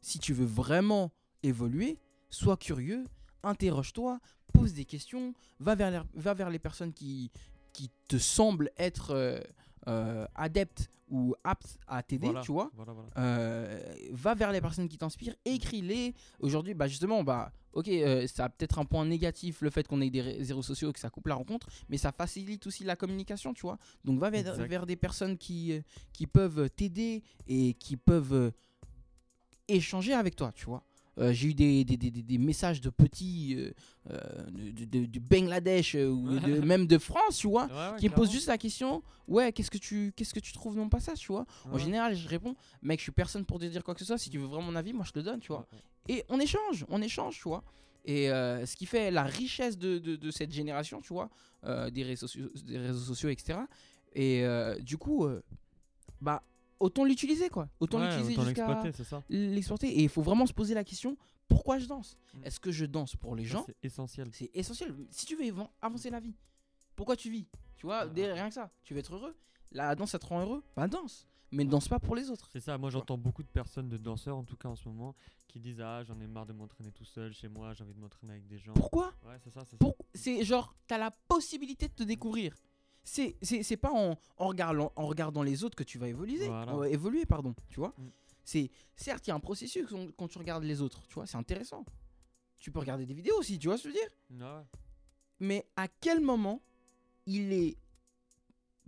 si 0.00 0.18
tu 0.18 0.32
veux 0.32 0.46
vraiment 0.46 1.12
évoluer, 1.42 1.98
sois 2.30 2.56
curieux, 2.56 3.04
interroge-toi, 3.42 4.18
pose 4.52 4.72
des 4.72 4.84
questions, 4.84 5.34
va 5.58 5.74
vers 5.74 5.90
les, 5.90 6.00
va 6.14 6.34
vers 6.34 6.50
les 6.50 6.58
personnes 6.58 6.92
qui, 6.92 7.30
qui 7.72 7.90
te 8.08 8.18
semblent 8.18 8.70
être 8.76 9.42
euh, 9.88 10.26
adeptes 10.34 10.90
ou 11.08 11.34
aptes 11.42 11.78
à 11.88 12.02
t'aider, 12.02 12.26
Voilà, 12.26 12.40
tu 12.40 12.52
vois. 12.52 12.70
Voilà, 12.74 12.92
voilà. 12.92 13.08
Euh, 13.18 13.94
va 14.12 14.34
vers 14.34 14.52
les 14.52 14.60
personnes 14.60 14.88
qui 14.88 14.96
t'inspirent, 14.96 15.34
écris-les. 15.44 16.14
Aujourd'hui, 16.38 16.72
bah 16.74 16.86
justement, 16.86 17.24
bah 17.24 17.50
ok, 17.72 17.88
euh, 17.88 18.26
ça 18.28 18.44
a 18.44 18.48
peut-être 18.48 18.78
un 18.78 18.84
point 18.84 19.04
négatif 19.04 19.60
le 19.60 19.70
fait 19.70 19.88
qu'on 19.88 20.00
ait 20.02 20.10
des 20.10 20.22
ré- 20.22 20.36
réseaux 20.38 20.62
sociaux, 20.62 20.92
que 20.92 21.00
ça 21.00 21.10
coupe 21.10 21.26
la 21.26 21.34
rencontre, 21.34 21.66
mais 21.88 21.96
ça 21.96 22.12
facilite 22.12 22.64
aussi 22.66 22.84
la 22.84 22.94
communication, 22.94 23.52
tu 23.54 23.62
vois. 23.62 23.76
Donc 24.04 24.20
va 24.20 24.30
vers, 24.30 24.86
des 24.86 24.96
personnes 24.96 25.36
qui, 25.36 25.82
qui 26.12 26.26
peuvent 26.28 26.70
t'aider 26.70 27.24
et 27.48 27.74
qui 27.74 27.96
peuvent 27.96 28.52
échanger 29.68 30.12
avec 30.14 30.36
toi, 30.36 30.52
tu 30.54 30.66
vois. 30.66 30.84
Euh, 31.20 31.32
J'ai 31.32 31.48
eu 31.48 31.54
des, 31.54 31.84
des, 31.84 31.96
des- 31.96 32.10
des- 32.10 32.38
messages 32.38 32.80
de 32.80 32.88
petits 32.88 33.54
euh, 33.58 33.72
euh, 34.10 34.18
de, 34.50 34.70
de- 34.70 34.84
de- 35.00 35.06
du 35.06 35.20
Bangladesh 35.20 35.94
ou 35.94 36.22
même 36.64 36.86
de 36.86 36.96
France, 36.98 37.36
tu 37.38 37.46
vois, 37.48 37.66
Ouais, 37.66 37.72
ouais, 37.92 37.98
qui 37.98 38.08
me 38.08 38.14
posent 38.14 38.32
juste 38.32 38.46
la 38.48 38.56
question 38.58 39.02
ouais 39.28 39.52
qu'est-ce 39.52 39.70
que 39.70 39.78
tu 39.78 40.12
qu'est-ce 40.16 40.32
que 40.34 40.40
tu 40.40 40.52
trouves 40.52 40.74
de 40.74 40.80
mon 40.80 40.88
passage 40.88 41.18
tu 41.20 41.28
vois. 41.32 41.44
En 41.70 41.78
général 41.78 42.16
je 42.16 42.26
réponds 42.26 42.56
mec 42.82 42.98
je 42.98 43.04
suis 43.04 43.12
personne 43.12 43.44
pour 43.44 43.58
te 43.58 43.64
dire 43.66 43.84
quoi 43.84 43.94
que 43.94 44.00
ce 44.00 44.06
soit 44.06 44.18
si 44.18 44.28
tu 44.30 44.38
veux 44.38 44.46
vraiment 44.46 44.62
mon 44.72 44.76
avis 44.76 44.92
moi 44.92 45.04
je 45.06 45.12
te 45.12 45.18
le 45.18 45.24
donne 45.24 45.40
tu 45.40 45.48
vois. 45.48 45.66
Et 46.08 46.24
on 46.28 46.40
échange 46.40 46.84
on 46.88 47.00
échange 47.02 47.36
tu 47.36 47.48
vois. 47.48 47.62
Et 48.06 48.30
euh, 48.30 48.64
ce 48.66 48.74
qui 48.76 48.86
fait 48.86 49.10
la 49.10 49.22
richesse 49.24 49.76
de, 49.78 49.98
de, 49.98 50.16
de 50.16 50.30
cette 50.30 50.52
génération 50.52 51.00
tu 51.02 51.12
vois 51.12 51.28
euh, 51.64 51.90
des, 51.90 52.02
réseaux 52.02 52.26
sociaux, 52.28 52.50
des 52.64 52.78
réseaux 52.78 53.04
sociaux 53.04 53.28
etc 53.28 53.58
et 54.14 54.42
euh, 54.44 54.74
du 54.80 54.96
coup 54.96 55.26
bah 56.20 56.42
autant 56.80 57.04
l'utiliser 57.04 57.48
quoi 57.50 57.68
autant 57.78 57.98
Ouais, 57.98 58.06
l'utiliser 58.08 58.34
jusqu'à 58.34 58.44
l'exploiter, 58.66 58.92
c'est 58.92 59.04
ça. 59.04 59.22
l'exporter 59.28 59.88
et 59.88 60.02
il 60.02 60.08
faut 60.08 60.22
vraiment 60.22 60.46
se 60.46 60.52
poser 60.52 60.74
la 60.74 60.82
question 60.84 61.16
pourquoi 61.48 61.78
je 61.78 61.86
danse? 61.86 62.16
Mm. 62.34 62.44
est-ce 62.44 62.60
que 62.60 62.70
je 62.72 62.86
danse 62.86 63.16
pour 63.16 63.34
les 63.36 63.44
Ça, 63.44 63.50
gens? 63.52 63.64
C'est 63.66 63.76
essentiel. 63.82 64.30
c'est 64.32 64.50
essentiel. 64.54 64.94
Si 65.10 65.26
tu 65.26 65.36
veux 65.36 65.44
avan- 65.44 65.68
avancer 65.82 66.08
la 66.10 66.20
vie, 66.20 66.34
pourquoi 66.96 67.16
tu 67.16 67.30
vis? 67.30 67.46
Tu 67.76 67.86
vois, 67.86 68.02
rien 68.04 68.48
que 68.48 68.54
ça. 68.54 68.70
Tu 68.84 68.94
veux 68.94 69.00
être 69.00 69.14
heureux 69.14 69.36
La 69.72 69.94
danse, 69.94 70.10
ça 70.10 70.18
te 70.18 70.26
rend 70.26 70.40
heureux? 70.42 70.62
Bah 70.76 70.86
danse. 70.88 71.26
Mais 71.52 71.64
ne 71.64 71.70
danse 71.70 71.88
pas 71.88 71.98
pour 71.98 72.14
les 72.14 72.30
autres. 72.30 72.48
C'est 72.52 72.60
ça, 72.60 72.78
moi 72.78 72.90
j'entends 72.90 73.18
beaucoup 73.18 73.42
de 73.42 73.48
personnes, 73.48 73.88
de 73.88 73.96
danseurs 73.96 74.36
en 74.36 74.44
tout 74.44 74.56
cas 74.56 74.68
en 74.68 74.76
ce 74.76 74.88
moment, 74.88 75.16
qui 75.48 75.58
disent 75.58 75.80
Ah, 75.80 76.04
j'en 76.04 76.18
ai 76.20 76.28
marre 76.28 76.46
de 76.46 76.52
m'entraîner 76.52 76.92
tout 76.92 77.04
seul 77.04 77.32
chez 77.32 77.48
moi, 77.48 77.74
j'ai 77.74 77.82
envie 77.82 77.94
de 77.94 77.98
m'entraîner 78.00 78.34
avec 78.34 78.46
des 78.46 78.58
gens. 78.58 78.72
Pourquoi? 78.74 79.12
Ouais, 79.26 79.36
c'est 79.42 79.50
ça, 79.50 79.62
c'est 79.64 79.72
ça. 79.72 79.76
Pour- 79.78 79.96
C'est 80.14 80.44
genre, 80.44 80.72
t'as 80.86 80.98
la 80.98 81.10
possibilité 81.10 81.88
de 81.88 81.92
te 81.94 82.04
découvrir. 82.04 82.54
C'est 83.02 83.36
c'est- 83.42 83.62
c'est 83.62 83.76
pas 83.76 83.90
en, 83.92 84.16
en, 84.36 84.46
regardant, 84.48 84.92
en 84.96 85.06
regardant 85.06 85.42
les 85.42 85.64
autres 85.64 85.76
que 85.76 85.82
tu 85.84 85.98
vas 85.98 86.08
évoluer. 86.08 86.46
Voilà. 86.46 86.72
euh, 86.74 86.84
évoluer 86.84 87.26
pardon, 87.26 87.54
tu 87.68 87.80
vois. 87.80 87.94
Mm. 87.98 88.08
C'est 88.44 88.70
Certes, 88.96 89.26
il 89.26 89.30
y 89.30 89.32
a 89.32 89.36
un 89.36 89.40
processus 89.40 89.86
quand, 90.16 90.28
tu 90.28 90.38
regardes 90.38 90.64
les 90.64 90.80
autres, 90.82 91.02
tu 91.08 91.14
vois, 91.14 91.26
c'est 91.26 91.36
intéressant. 91.38 91.84
Tu 92.58 92.70
peux 92.70 92.78
regarder 92.80 93.06
des 93.06 93.14
vidéos 93.14 93.38
aussi, 93.38 93.58
tu 93.58 93.68
vois 93.68 93.78
ce 93.78 93.84
que 93.84 93.88
je 93.90 93.94
veux 93.94 94.00
dire? 94.38 94.46
Ouais, 94.46 94.64
mais 95.40 95.66
à 95.76 95.88
quel 95.88 96.20
moment 96.20 96.60
il 97.26 97.52
est 97.52 97.76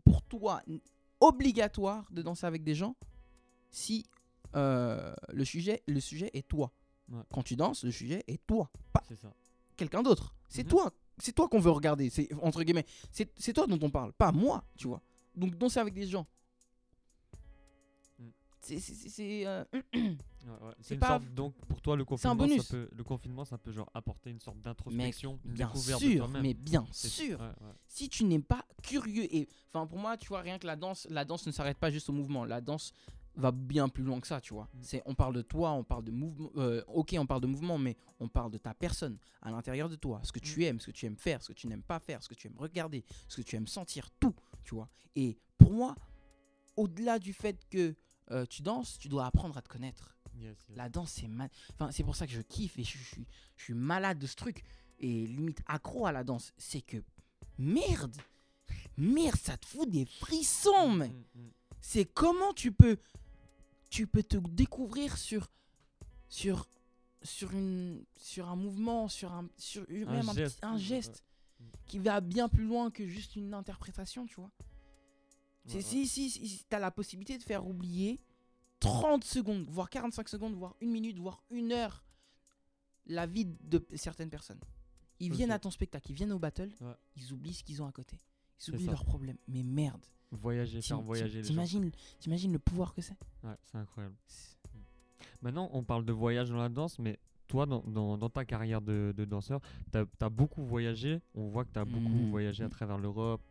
pour 0.05 0.23
toi 0.23 0.63
obligatoire 1.21 2.07
de 2.11 2.23
danser 2.23 2.47
avec 2.47 2.65
des 2.65 2.75
gens 2.75 2.97
si 3.71 4.05
euh, 4.55 5.15
le, 5.33 5.45
sujet, 5.45 5.83
le 5.87 6.01
sujet 6.01 6.31
est 6.35 6.47
toi? 6.47 6.73
Ouais. 7.11 7.23
Quand 7.33 7.43
tu 7.43 7.57
danses, 7.57 7.85
le 7.85 7.91
sujet 7.91 8.23
est 8.27 8.45
toi, 8.47 8.71
pas 8.93 9.03
c'est 9.09 9.17
ça. 9.17 9.33
quelqu'un 9.77 10.03
d'autre. 10.03 10.35
C'est 10.49 10.65
Mhm. 10.65 10.69
toi, 10.71 10.93
c'est 11.19 11.33
toi 11.33 11.49
qu'on 11.49 11.61
veut 11.61 11.71
regarder. 11.71 12.11
C'est 12.11 12.29
entre 12.43 12.63
guillemets, 12.63 12.87
c'est 13.11 13.31
c'est 13.39 13.53
toi 13.53 13.67
dont 13.67 13.79
on 13.83 13.91
parle, 13.91 14.13
pas 14.13 14.33
moi, 14.33 14.65
tu 14.77 14.89
vois. 14.89 15.01
Donc 15.35 15.57
danser 15.57 15.79
avec 15.81 15.95
des 15.95 16.07
gens. 16.07 16.27
Mm. 18.19 18.25
C'est- 18.61 18.79
c'est- 18.81 18.95
c'est- 18.95 19.09
c'est, 19.09 19.47
euh, 19.47 19.65
Ouais, 19.95 20.97
pas- 20.99 21.07
sorte, 21.09 21.35
donc 21.35 21.55
pour 21.69 21.81
toi, 21.81 21.95
le 21.97 22.03
un 22.03 22.05
confinement, 22.05 22.35
bonus. 22.35 22.63
ça 22.63 22.71
peut, 22.77 22.89
le 22.93 23.05
confinement, 23.05 23.45
ça 23.45 23.59
peut 23.59 23.71
genre 23.71 23.89
apporter 23.95 24.31
une 24.31 24.41
sorte 24.41 24.61
d'introspection, 24.61 25.39
une 25.45 25.53
bien 25.53 25.69
découverte 25.69 26.03
de 26.03 26.09
sûr, 26.09 26.19
toi-même. 26.25 26.43
mais 26.43 26.55
bien 26.55 26.85
sûr. 26.91 27.41
ouais. 27.41 27.47
si 27.87 28.09
tu 28.09 28.25
n'es 28.25 28.41
pas 28.41 28.65
curieux 28.83 29.33
et 29.33 29.49
enfin 29.73 29.87
pour 29.87 29.99
moi 29.99 30.17
tu 30.17 30.27
vois 30.29 30.41
rien 30.41 30.59
que 30.59 30.67
la 30.67 30.75
danse 30.75 31.07
la 31.11 31.25
danse 31.25 31.47
ne 31.47 31.53
s'arrête 31.53 31.79
pas 31.79 31.91
juste 31.93 32.09
au 32.11 32.13
mouvement 32.13 32.45
la 32.45 32.61
danse 32.61 32.93
va 33.37 33.51
bien 33.51 33.89
plus 33.89 34.05
loin 34.05 34.21
que 34.21 34.27
ça 34.27 34.41
tu 34.41 34.53
vois 34.55 34.69
Mm. 34.75 34.79
c'est 34.83 35.03
on 35.07 35.15
parle 35.15 35.35
de 35.35 35.43
toi 35.43 35.73
on 35.73 35.85
parle 35.85 36.05
de 36.05 36.11
mouvement 36.11 36.51
euh, 36.57 36.83
ok 36.89 37.15
on 37.19 37.27
parle 37.27 37.41
de 37.41 37.47
mouvement 37.47 37.79
mais 37.79 37.97
on 38.21 38.29
parle 38.29 38.51
de 38.51 38.59
ta 38.59 38.75
personne 38.75 39.17
à 39.41 39.51
l'intérieur 39.51 39.89
de 39.89 39.97
toi 39.97 40.21
ce 40.23 40.33
que 40.33 40.39
Mm. 40.39 40.43
tu 40.43 40.65
aimes 40.65 40.81
ce 40.81 40.87
que 40.87 40.91
tu 40.93 41.07
aimes 41.07 41.17
faire 41.17 41.43
ce 41.43 41.49
que 41.49 41.55
tu 41.55 41.67
n'aimes 41.67 41.83
pas 41.83 41.99
faire 41.99 42.23
ce 42.23 42.29
que 42.29 42.35
tu 42.35 42.47
aimes 42.49 42.57
regarder 42.59 43.05
ce 43.29 43.37
que 43.41 43.43
tu 43.43 43.57
aimes 43.57 43.67
sentir 43.67 44.11
tout 44.21 44.35
tu 44.65 44.75
vois 44.75 44.89
et 45.17 45.39
pour 45.59 45.73
moi 45.73 45.95
au-delà 46.77 47.19
du 47.19 47.33
fait 47.33 47.59
que 47.71 47.95
euh, 48.31 48.45
tu 48.47 48.63
danses 48.63 48.99
tu 48.99 49.09
dois 49.09 49.27
apprendre 49.27 49.57
à 49.57 49.63
te 49.63 49.69
connaître 49.69 50.17
Yes, 50.35 50.57
yes. 50.69 50.77
la 50.79 50.89
danse, 50.89 51.11
c'est 51.13 51.29
ma- 51.29 51.49
enfin, 51.75 51.91
c'est 51.93 52.03
pour 52.05 52.17
ça 52.17 52.27
que 52.27 52.33
je 52.33 52.41
kiffe 52.41 52.79
et 52.79 52.85
je, 52.85 52.97
je 52.97 53.05
suis, 53.05 53.27
je 53.59 53.65
suis 53.65 53.75
malade 53.75 54.19
de 54.19 54.27
ce 54.27 54.35
truc 54.35 54.65
et 54.99 55.27
limite 55.27 55.61
accro 55.67 56.07
à 56.07 56.11
la 56.13 56.25
danse. 56.25 56.55
C'est 56.57 56.81
que 56.81 56.97
merde, 57.59 58.17
merde, 58.97 59.37
ça 59.37 59.59
te 59.59 59.67
fout 59.67 59.91
des 59.91 60.07
frissons. 60.07 60.89
Mm, 60.89 61.03
mm. 61.35 61.51
C'est 61.83 62.07
comment 62.07 62.55
tu 62.55 62.73
peux, 62.73 62.97
tu 63.93 64.07
peux 64.07 64.23
te 64.23 64.39
découvrir 64.39 65.19
sur, 65.19 65.51
sur, 66.31 66.67
sur 67.23 67.53
une, 67.53 68.03
sur 68.17 68.49
un 68.49 68.57
mouvement, 68.57 69.07
sur 69.07 69.31
un, 69.33 69.47
sur 69.59 69.83
Un 69.91 70.07
même 70.07 70.29
un, 70.31 70.33
petit- 70.33 70.37
geste, 70.37 70.59
un 70.63 70.73
ouais, 70.73 70.79
geste 70.81 71.23
ouais. 71.61 71.67
qui 71.85 71.99
va 71.99 72.23
bien 72.23 72.49
plus 72.49 72.65
loin 72.65 72.91
que 72.91 73.07
juste 73.07 73.37
une 73.37 73.53
interprétation, 73.53 74.25
tu 74.25 74.37
vois. 74.37 74.51
Ouais, 75.67 75.75
ouais. 75.75 75.81
si, 75.83 76.09
si, 76.09 76.31
si, 76.31 76.65
tu 76.67 76.75
as 76.75 76.79
la 76.79 76.91
possibilité 76.91 77.37
de 77.37 77.43
faire 77.43 77.67
oublier 77.67 78.19
30 78.81 79.25
secondes, 79.25 79.67
voire 79.69 79.91
45 79.91 80.27
secondes, 80.27 80.55
voire 80.55 80.75
une 80.81 80.91
minute, 80.91 81.19
voire 81.19 81.43
une 81.51 81.71
heure 81.71 82.03
la 83.05 83.27
vie 83.27 83.45
de 83.45 83.85
certaines 83.97 84.31
personnes. 84.31 84.61
Ils 85.21 85.33
viennent 85.33 85.51
à 85.51 85.59
ton 85.59 85.71
spectacle, 85.71 86.11
ils 86.11 86.15
viennent 86.15 86.33
au 86.33 86.39
battle, 86.39 86.73
ils 87.15 87.31
oublient 87.35 87.53
ce 87.55 87.63
qu'ils 87.63 87.83
ont 87.83 87.87
à 87.87 87.93
côté. 87.93 88.19
Ils 88.67 88.73
oublient 88.75 88.87
leurs 88.87 89.05
problèmes. 89.05 89.39
Mais 89.49 89.63
merde. 89.63 90.05
Voyager, 90.33 90.81
faire 90.81 91.01
voyager 91.01 91.39
les 91.43 91.45
gens. 91.45 91.65
T'imagines, 92.19 92.53
le 92.53 92.59
pouvoir 92.59 92.95
que 92.95 93.03
c'est 93.03 93.15
Ouais, 93.45 93.55
c'est 93.71 93.77
incroyable. 93.79 94.15
Maintenant, 95.43 95.69
on 95.73 95.83
parle 95.83 96.05
de 96.05 96.13
voyage 96.13 96.49
dans 96.51 96.57
la 96.57 96.69
danse, 96.69 96.99
mais 96.99 97.19
toi, 97.49 97.67
dans, 97.67 97.83
dans, 97.87 98.17
dans 98.17 98.31
ta 98.31 98.45
carrière 98.45 98.81
de, 98.81 99.13
de 99.17 99.25
danseur, 99.25 99.61
tu 99.93 99.99
as, 99.99 100.29
beaucoup 100.31 100.63
voyagé. 100.65 101.21
On 101.35 101.49
voit 101.49 101.65
que 101.65 101.73
tu 101.73 101.79
as 101.79 101.85
beaucoup 101.85 102.01
Mhm. 102.09 102.31
voyagé 102.31 102.65
à 102.65 102.69
travers 102.69 102.97
l'Europe 102.97 103.43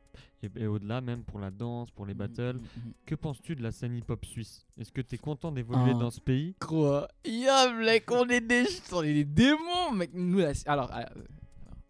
et, 0.41 0.49
et 0.55 0.65
au-delà, 0.67 1.01
même 1.01 1.23
pour 1.23 1.39
la 1.39 1.51
danse, 1.51 1.91
pour 1.91 2.05
les 2.05 2.13
battles. 2.15 2.55
Mm, 2.57 2.59
mm, 2.59 2.89
mm. 2.89 2.93
Que 3.05 3.15
penses-tu 3.15 3.55
de 3.55 3.61
la 3.61 3.71
scène 3.71 3.95
hip-hop 3.95 4.25
suisse? 4.25 4.65
Est-ce 4.79 4.91
que 4.91 5.01
tu 5.01 5.15
es 5.15 5.17
content 5.19 5.51
d'évoluer 5.51 5.91
Ah. 5.95 5.99
dans 5.99 6.09
ce 6.09 6.19
pays? 6.19 6.55
Quoi 6.59 7.07
Yo, 7.25 7.73
mec, 7.79 8.09
on 8.09 8.25
est 8.27 8.41
des, 8.41 8.65
on 8.91 9.03
est 9.03 9.13
des 9.13 9.25
démons, 9.25 9.91
mec. 9.93 10.11
Nous, 10.13 10.39
alors, 10.65 10.89
euh, 10.91 10.95
alors, 10.95 11.09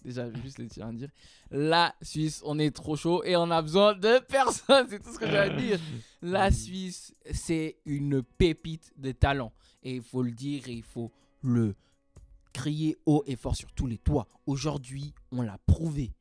déjà, 0.03 0.29
je 0.29 0.36
vais 0.36 0.41
juste 0.41 0.60
le 0.60 0.67
tiens 0.67 0.89
à 0.89 0.91
dire. 0.91 1.10
La 1.50 1.96
Suisse, 2.01 2.41
on 2.46 2.60
est 2.60 2.72
trop 2.75 2.96
chaud 2.96 3.24
et 3.24 3.36
on 3.36 3.50
a 3.51 3.62
besoin 3.62 3.93
de 3.93 4.20
personne. 4.27 4.88
C'est 4.89 5.01
tout 5.01 5.13
ce 5.13 5.20
que 5.20 5.27
j'ai 5.27 5.38
à 5.38 5.50
dire. 5.50 5.79
La 6.22 6.51
Suisse, 6.51 7.13
c'est 7.31 7.77
une 7.86 8.22
pépite 8.22 8.93
de 8.98 9.12
talent. 9.12 9.51
Et 9.84 9.96
il 9.96 10.01
faut 10.01 10.22
le 10.22 10.31
dire 10.31 10.67
et 10.67 10.74
il 10.74 10.84
faut 10.84 11.12
le 11.41 11.75
crier 12.53 12.98
haut 13.05 13.24
et 13.25 13.36
fort 13.36 13.55
sur 13.55 13.72
tous 13.74 13.88
les 13.88 13.98
toits. 13.98 14.27
Aujourd'hui, 14.46 15.13
on 15.31 15.41
l'a 15.41 15.58
prouvé. 15.65 16.12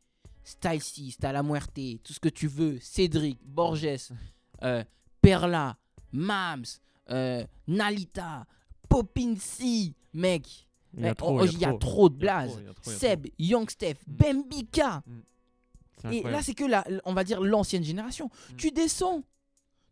Style 0.43 0.83
6, 0.83 1.13
Stala 1.13 1.43
Muerte, 1.43 2.03
tout 2.03 2.13
ce 2.13 2.21
que 2.21 2.29
tu 2.29 2.47
veux. 2.47 2.79
Cédric, 2.81 3.39
Borges, 3.45 4.13
euh, 4.63 4.85
Perla, 5.21 5.77
Mams, 6.13 6.65
euh, 7.11 7.45
Nalita, 7.67 8.47
Popinci, 8.89 9.95
mec. 10.15 10.67
Il 10.97 11.05
y 11.05 11.07
a 11.07 11.11
Eh, 11.11 11.15
trop, 11.15 11.41
oh, 11.41 11.45
il 11.45 11.59
y 11.59 11.65
a 11.65 11.73
trop. 11.75 12.09
de 12.09 12.17
Il 12.17 12.25
y 12.25 12.29
a 12.29 12.35
blazes. 12.41 12.51
trop, 12.53 12.91
y 12.91 12.95
a 12.95 12.99
Seb, 12.99 13.27
Young 13.39 13.71
Steph, 13.71 13.97
Mm. 14.07 14.13
Bembika. 14.17 15.03
C'est 16.03 16.15
Et 16.17 16.23
là, 16.23 16.41
c'est 16.43 16.55
que 16.55 16.65
la, 16.65 16.85
on 17.05 17.13
va 17.13 17.25
dire 17.25 17.41
l'ancienne 17.41 17.85
génération. 17.85 18.27
Mm. 18.53 18.57
Tu 18.57 18.71
descends. 18.71 19.23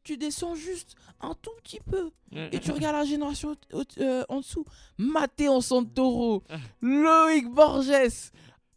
Tu 0.04 0.16
descends 0.16 0.54
juste 0.54 0.94
un 1.20 1.34
tout 1.42 1.50
petit 1.62 1.80
peu. 1.80 2.10
Et 2.32 2.58
tu 2.60 2.70
regardes 2.70 2.96
la 2.96 3.04
génération 3.04 3.54
euh, 3.98 4.24
en 4.30 4.38
dessous. 4.38 4.64
Mathéo 4.96 5.60
Santoro, 5.60 6.42
Loïc 6.80 7.46
Borges, 7.50 8.30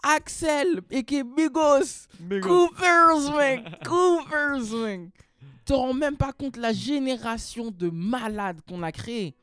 Axel, 0.03 0.81
et 0.89 1.03
Bigos, 1.03 2.07
Méga. 2.19 2.41
Coopers, 2.47 3.33
mec. 3.37 3.63
Coopers, 3.85 4.73
mec. 4.83 5.01
Tu 5.39 5.45
te 5.65 5.73
rends 5.73 5.93
même 5.93 6.17
pas 6.17 6.33
compte 6.33 6.57
la 6.57 6.73
génération 6.73 7.71
de 7.71 7.89
malades 7.89 8.59
qu'on 8.67 8.81
a 8.83 8.91
créé. 8.91 9.35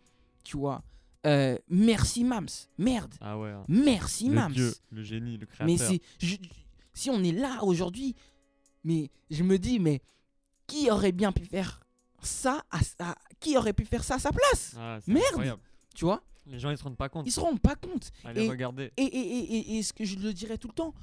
Tu 0.45 0.57
vois. 0.59 0.83
Euh, 1.27 1.59
merci 1.69 2.25
Mams. 2.25 2.47
Merde. 2.79 3.15
Ah 3.21 3.39
ouais. 3.39 3.51
hein. 3.51 3.65
Merci 3.69 4.29
Le 4.29 4.35
Mams. 4.35 4.53
dieu, 4.53 4.73
le 4.93 5.03
génie, 5.03 5.37
le 5.37 5.47
créateur. 5.47 5.67
Mais 5.67 5.77
c'est, 5.77 6.01
si 6.95 7.11
on 7.11 7.23
est 7.23 7.33
là 7.33 7.63
aujourd'hui, 7.65 8.15
mais 8.85 9.11
je 9.31 9.43
me 9.43 9.59
dis, 9.59 9.79
mais 9.81 10.01
qui 10.67 10.91
aurait 10.91 11.13
bien 11.13 11.33
pu 11.33 11.45
faire 11.45 11.81
ça 12.23 12.65
à, 12.71 12.79
à- 13.01 13.17
qui 13.41 13.57
aurait 13.57 13.73
pu 13.73 13.85
faire 13.85 14.05
ça 14.05 14.15
à 14.17 14.19
sa 14.19 14.31
place? 14.33 14.75
Ah, 14.79 14.99
Merde. 15.07 15.25
incroyable. 15.31 15.63
Tu 15.95 16.05
vois? 16.05 16.23
Les 16.47 16.59
gens 16.59 16.71
ils 16.71 16.79
se 16.79 16.85
rendent 16.85 16.97
pas 16.97 17.09
compte. 17.09 17.27
Ils 17.27 17.33
se 17.33 17.41
rendent 17.41 17.61
pas 17.61 17.75
compte. 17.77 18.11
Allez 18.25 18.45
et- 18.45 18.49
regarder. 18.49 18.93
Et, 18.97 19.03
et, 19.03 19.19
et, 19.39 19.55
et- 19.75 19.79
et 19.79 19.83
ce 19.83 19.93
que 19.93 20.05
je 20.05 20.17
le 20.19 20.33
dirais 20.33 20.57
tout 20.57 20.69
le 20.69 20.75
temps, 20.75 20.95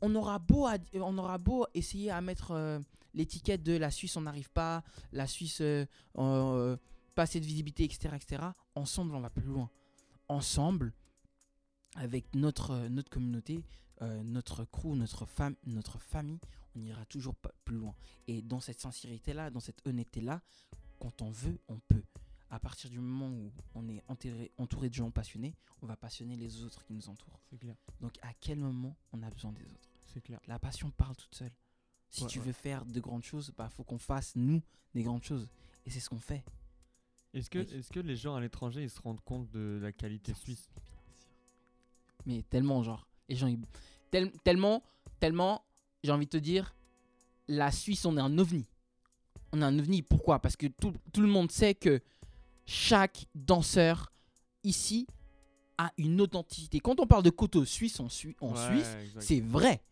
on 0.00 0.14
aura 0.14 0.38
beau, 0.38 0.66
à- 0.66 0.78
on 0.94 1.16
aura 1.18 1.38
beau 1.38 1.66
essayer 1.74 2.10
à 2.10 2.20
mettre 2.22 2.52
euh, 2.52 2.78
l'étiquette 3.14 3.62
de 3.62 3.76
la 3.76 3.90
Suisse, 3.90 4.16
on 4.16 4.22
n'arrive 4.22 4.50
pas, 4.50 4.82
la 5.12 5.26
Suisse, 5.26 5.58
euh, 5.60 5.84
pas 7.14 7.22
assez 7.22 7.40
de 7.40 7.44
visibilité, 7.46 7.84
etc., 7.84 8.10
etc. 8.14 8.42
Ensemble, 8.74 9.14
on 9.14 9.20
va 9.20 9.30
plus 9.30 9.42
loin. 9.44 9.70
Ensemble, 10.28 10.92
avec 11.96 12.34
notre, 12.34 12.70
euh, 12.72 12.88
notre 12.88 13.10
communauté, 13.10 13.64
euh, 14.02 14.22
notre 14.22 14.64
crew, 14.64 14.94
notre, 14.96 15.26
femme, 15.26 15.56
notre 15.66 15.98
famille, 15.98 16.38
on 16.76 16.82
ira 16.84 17.04
toujours 17.06 17.34
pas 17.34 17.50
plus 17.64 17.76
loin. 17.76 17.94
Et 18.28 18.42
dans 18.42 18.60
cette 18.60 18.80
sincérité-là, 18.80 19.50
dans 19.50 19.60
cette 19.60 19.84
honnêteté-là, 19.86 20.40
quand 21.00 21.20
on 21.22 21.30
veut, 21.30 21.58
on 21.68 21.78
peut. 21.80 22.02
À 22.48 22.58
partir 22.58 22.90
du 22.90 22.98
moment 23.00 23.28
où 23.28 23.52
on 23.74 23.88
est 23.88 24.02
enterré- 24.08 24.50
entouré 24.58 24.88
de 24.88 24.94
gens 24.94 25.10
passionnés, 25.10 25.54
on 25.82 25.86
va 25.86 25.96
passionner 25.96 26.36
les 26.36 26.62
autres 26.62 26.84
qui 26.84 26.92
nous 26.92 27.08
entourent. 27.08 27.40
C'est 27.48 27.58
clair. 27.58 27.76
Donc 28.00 28.18
à 28.22 28.32
quel 28.40 28.58
moment 28.58 28.96
on 29.12 29.22
a 29.22 29.30
besoin 29.30 29.52
des 29.52 29.64
autres? 29.64 29.88
C'est 30.12 30.20
clair. 30.20 30.40
La 30.46 30.58
passion 30.58 30.90
parle 30.90 31.14
toute 31.16 31.34
seule. 31.34 31.52
Si 32.08 32.22
Ouais, 32.24 32.28
tu 32.28 32.38
ouais. 32.40 32.46
veux 32.46 32.52
faire 32.52 32.84
de 32.84 32.98
grandes 33.00 33.22
choses, 33.22 33.52
bah 33.56 33.68
faut 33.70 33.84
qu'on 33.84 33.98
fasse 33.98 34.34
nous 34.34 34.60
des 34.94 35.04
grandes 35.04 35.22
choses. 35.22 35.48
Et 35.86 35.90
c'est 35.90 36.00
ce 36.00 36.08
qu'on 36.10 36.18
fait. 36.18 36.42
Est-ce 37.32 37.48
que, 37.50 37.58
Oui. 37.60 37.68
est-ce 37.74 37.90
que 37.90 38.00
les 38.00 38.16
gens 38.16 38.34
à 38.34 38.40
l'étranger 38.40 38.82
ils 38.82 38.90
se 38.90 39.00
rendent 39.00 39.20
compte 39.20 39.50
de 39.50 39.78
la 39.82 39.92
qualité 39.92 40.34
suisse? 40.34 40.68
Mais 42.26 42.42
tellement 42.42 42.82
genre, 42.82 43.06
les 43.28 43.36
gens, 43.36 43.46
ils- 43.46 43.58
tel- 44.10 44.32
tellement, 44.44 44.82
tellement, 45.20 45.64
j'ai 46.02 46.10
envie 46.12 46.26
de 46.26 46.30
te 46.30 46.36
dire, 46.36 46.74
la 47.48 47.70
Suisse, 47.72 48.04
on 48.04 48.16
est 48.16 48.20
un 48.20 48.36
ovni. 48.38 48.66
On 49.52 49.60
est 49.62 49.64
un 49.64 49.78
ovni. 49.78 50.02
Pourquoi? 50.02 50.38
Parce 50.40 50.56
que 50.56 50.66
tout, 50.68 50.92
tout 51.12 51.20
le 51.20 51.26
monde 51.28 51.50
sait 51.50 51.74
que 51.74 52.00
chaque 52.66 53.26
danseur 53.34 54.12
ici 54.62 55.06
a 55.78 55.92
une 55.96 56.20
authenticité. 56.20 56.78
Quand 56.78 57.00
on 57.00 57.06
parle 57.06 57.22
de 57.22 57.30
coteau 57.30 57.64
suisse 57.64 57.98
en, 58.00 58.04
Ouais, 58.04 58.10
Suisse. 58.56 58.96
C'est 59.18 59.40
vrai. 59.40 59.82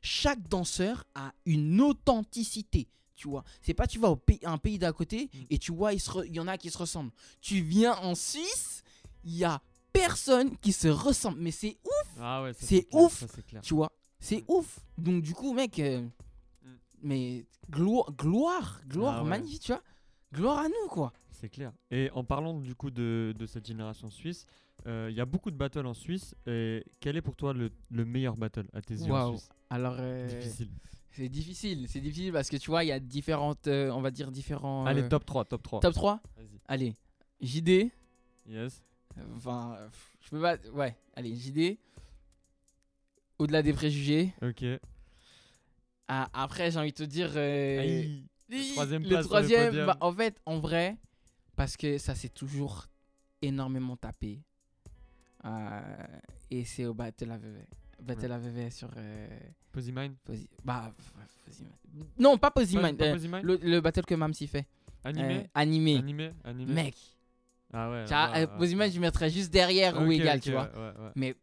Chaque 0.00 0.42
danseur 0.48 1.04
a 1.14 1.32
une 1.46 1.80
authenticité. 1.80 2.88
Tu 3.16 3.28
vois, 3.28 3.44
c'est 3.62 3.74
pas 3.74 3.86
tu 3.86 3.98
vas 3.98 4.10
au 4.10 4.16
pays, 4.16 4.40
un 4.44 4.58
pays 4.58 4.78
d'à 4.78 4.92
côté 4.92 5.30
Mm. 5.32 5.38
et 5.50 5.58
tu 5.58 5.72
vois, 5.72 5.92
il, 5.92 6.00
se 6.00 6.10
re- 6.10 6.24
il 6.26 6.34
y 6.34 6.40
en 6.40 6.48
a 6.48 6.58
qui 6.58 6.70
se 6.70 6.78
ressemblent. 6.78 7.12
Tu 7.40 7.60
viens 7.60 7.94
en 7.98 8.14
Suisse, 8.14 8.82
il 9.24 9.36
y 9.36 9.44
a 9.44 9.60
personne 9.92 10.56
qui 10.58 10.72
se 10.72 10.88
ressemble. 10.88 11.38
Mais 11.40 11.50
c'est 11.52 11.76
ouf, 11.84 12.14
Ah 12.20 12.42
ouais, 12.42 12.52
c'est 12.58 12.82
clair, 12.88 13.02
ouf. 13.02 13.20
ça, 13.20 13.26
c'est 13.32 13.46
clair. 13.46 13.62
tu 13.62 13.74
vois. 13.74 13.92
C'est 14.18 14.40
Mm. 14.42 14.44
ouf. 14.52 14.80
Donc 14.98 15.22
du 15.22 15.32
coup, 15.34 15.52
mec, 15.54 15.78
euh, 15.78 16.00
Mm. 16.00 16.68
mais 17.02 17.46
gloire, 17.70 18.10
gloire, 18.12 18.80
gloire, 18.88 19.18
Ah 19.18 19.22
ouais. 19.22 19.28
magnifique, 19.30 19.62
tu 19.62 19.72
vois. 19.72 19.82
Gloire 20.32 20.58
à 20.58 20.68
nous, 20.68 20.88
quoi. 20.88 21.12
C'est 21.30 21.48
clair. 21.48 21.72
Et 21.92 22.10
en 22.12 22.24
parlant 22.24 22.58
du 22.58 22.74
coup 22.74 22.90
de, 22.90 23.32
de 23.38 23.46
cette 23.46 23.66
génération 23.66 24.10
suisse, 24.10 24.46
euh, 24.86 25.06
il 25.10 25.16
y 25.16 25.20
a 25.20 25.24
beaucoup 25.24 25.50
de 25.52 25.56
battles 25.56 25.86
en 25.86 25.94
Suisse. 25.94 26.34
Et 26.46 26.84
quel 27.00 27.16
est 27.16 27.22
pour 27.22 27.36
toi 27.36 27.52
le, 27.52 27.70
le 27.90 28.04
meilleur 28.04 28.36
battle 28.36 28.66
à 28.72 28.82
tes 28.82 28.94
yeux 28.94 29.04
en 29.04 29.10
Waouh. 29.10 29.36
Suisse? 29.36 29.48
Alors, 29.70 29.94
euh, 29.98 30.26
Difficile. 30.26 30.70
C'est 31.16 31.28
difficile, 31.28 31.86
c'est 31.88 32.00
difficile 32.00 32.32
parce 32.32 32.48
que 32.48 32.56
tu 32.56 32.70
vois, 32.70 32.84
il 32.84 32.88
y 32.88 32.92
a 32.92 32.98
différentes, 33.00 33.66
euh, 33.68 33.90
on 33.90 34.00
va 34.00 34.10
dire 34.10 34.30
différents. 34.30 34.84
Allez, 34.86 35.02
euh, 35.02 35.08
top 35.08 35.24
3, 35.24 35.44
top 35.44 35.62
3. 35.62 35.80
top 35.80 35.94
3. 35.94 36.20
Vas-y. 36.36 36.60
Allez, 36.66 36.96
JD. 37.40 37.90
Yes. 38.48 38.82
Enfin, 39.36 39.78
je 40.20 40.30
peux 40.30 40.40
pas. 40.40 40.56
Ouais, 40.72 40.96
allez, 41.14 41.34
JD. 41.34 41.78
Au-delà 43.38 43.62
des 43.62 43.72
préjugés. 43.72 44.32
Ok. 44.42 44.64
Ah, 46.08 46.28
après, 46.32 46.70
j'ai 46.70 46.78
envie 46.78 46.92
de 46.92 46.96
te 46.96 47.02
dire. 47.04 47.32
euh, 47.36 47.80
Aïe. 47.80 48.24
hi, 48.50 48.72
troisième 48.72 49.02
le 49.04 49.16
le 49.16 49.22
troisième, 49.24 49.86
bah, 49.86 49.96
en 50.00 50.12
fait, 50.12 50.40
en 50.46 50.58
vrai, 50.58 50.96
parce 51.56 51.76
que 51.76 51.98
ça 51.98 52.14
s'est 52.14 52.28
toujours 52.28 52.86
énormément 53.42 53.96
tapé. 53.96 54.40
Euh, 55.44 55.80
et 56.50 56.64
c'est 56.64 56.86
au 56.86 56.94
Battle 56.94 57.38
Battle 58.04 58.26
Ouais. 58.26 58.32
AVV 58.32 58.70
sur. 58.70 58.88
euh, 58.96 59.28
Posi- 59.74 59.92
bah, 60.64 60.92
f- 60.96 61.50
Posi- 61.50 61.64
Non, 62.18 62.38
pas 62.38 62.50
Posy 62.50 62.76
Pas- 62.76 62.92
pas 62.92 63.04
euh, 63.04 63.12
Posy 63.14 63.28
Mine 63.28 63.40
le, 63.42 63.56
le 63.62 63.80
battle 63.80 64.04
que 64.04 64.14
Mamsi 64.14 64.46
fait. 64.46 64.66
Animé 65.04 65.34
Euh, 65.34 65.42
animé. 65.54 65.96
Animé 65.98 66.32
Animé 66.44 66.72
Mec, 66.72 66.94
Ah 67.72 67.90
ouais. 67.90 68.04
ouais, 68.04 68.46
euh, 68.46 68.76
ouais, 68.76 68.90
je 68.90 69.00
mettrais 69.00 69.28
juste 69.30 69.52
derrière 69.52 70.00
ou 70.00 70.06
Ok, 70.06 70.12
égal, 70.12 70.38
ok, 70.38 70.42
tu 70.42 70.52
vois. 70.52 70.70
ouais. 70.74 70.92
Mais 71.16 71.34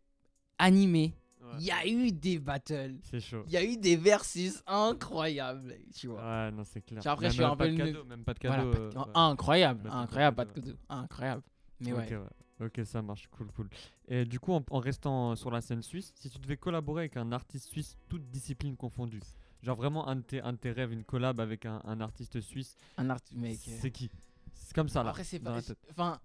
animé, 0.58 1.14
il 1.60 1.66
y 1.66 1.72
a 1.72 1.86
eu 1.86 2.12
des 2.12 2.40
battles. 2.40 2.96
C'est 3.04 3.20
chaud. 3.20 3.44
Il 3.48 3.52
y 3.54 3.58
a 3.58 3.64
eu 3.64 3.78
des 3.78 3.96
versus 3.98 4.64
incroyables, 4.66 5.76
tu 5.96 6.08
vois. 6.08 6.22
Ouais, 6.22 6.52
non, 6.52 6.64
c'est 6.64 6.82
clair. 6.82 7.02
Puis 7.02 7.10
après, 7.10 7.26
Même, 7.26 7.32
je 7.32 7.36
suis 7.36 7.44
euh, 7.44 7.50
un 7.52 7.56
peu 7.56 7.76
cadeau, 7.76 8.04
même 8.06 8.24
pas 8.24 8.34
de 8.34 8.40
Voilà, 8.48 8.64
cadeau. 8.64 8.90
pas 8.90 9.06
de- 9.06 9.12
incroyable, 9.18 9.90
incroyable, 9.92 10.36
pas 10.38 10.46
de 10.46 10.52
cadeau, 10.54 10.74
incroyable. 10.90 11.44
Mais 11.82 11.94
Ok, 11.94 12.00
ouais. 12.00 12.20
Ok, 12.62 12.82
ça 12.86 13.02
marche, 13.02 13.28
cool, 13.32 13.48
cool. 13.56 13.70
Et 14.08 14.24
du 14.26 14.40
coup, 14.40 14.54
en, 14.54 14.64
en 14.70 14.80
restant 14.80 15.36
sur 15.36 15.50
la 15.50 15.62
scène 15.62 15.82
suisse, 15.82 16.12
si 16.16 16.30
tu 16.30 16.38
devais 16.40 16.58
collaborer 16.58 17.02
avec 17.04 17.18
un 17.18 17.32
artiste 17.32 17.70
suisse, 17.70 17.98
toutes 18.08 18.30
disciplines 18.30 18.76
confondues, 18.78 19.22
genre 19.64 19.76
vraiment 19.78 20.08
un 20.08 20.18
de 20.18 20.22
tes, 20.22 20.42
un 20.42 20.54
de 20.54 20.58
tes 20.58 20.72
rêves, 20.72 20.92
une 20.94 21.04
collab 21.04 21.40
avec 21.40 21.66
un, 21.66 21.82
un 21.86 22.00
artiste 22.02 22.40
suisse, 22.42 22.76
Un 22.98 23.10
art, 23.10 23.20
mec. 23.34 23.58
euh, 23.68 23.78
c'est 23.82 23.90
qui? 23.92 24.12
C'est 24.54 24.76
comme 24.76 24.90
ça 24.90 25.02
là. 25.04 25.10
Après, 25.10 25.24
c'est 25.24 25.40
pas. 25.40 25.58
Enfin, 25.90 26.20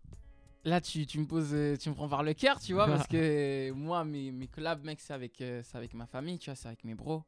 là, 0.64 0.80
tu, 0.82 1.06
tu 1.06 1.18
me 1.20 1.26
poses, 1.26 1.54
euh, 1.54 1.76
tu 1.76 1.88
me 1.88 1.94
prends 1.94 2.08
par 2.08 2.22
le 2.22 2.34
cœur, 2.34 2.60
tu 2.60 2.74
vois, 2.74 2.86
parce 2.86 3.06
que 3.06 3.70
moi, 3.74 4.04
mes, 4.04 4.30
mes 4.30 4.46
collabs, 4.48 4.84
mec, 4.84 5.00
c'est 5.00 5.14
avec, 5.14 5.40
euh, 5.40 5.62
c'est 5.64 5.78
avec 5.78 5.94
ma 5.94 6.06
famille, 6.06 6.38
tu 6.38 6.50
vois, 6.50 6.54
c'est 6.56 6.68
avec 6.68 6.84
mes 6.84 6.94
bros. 6.94 7.22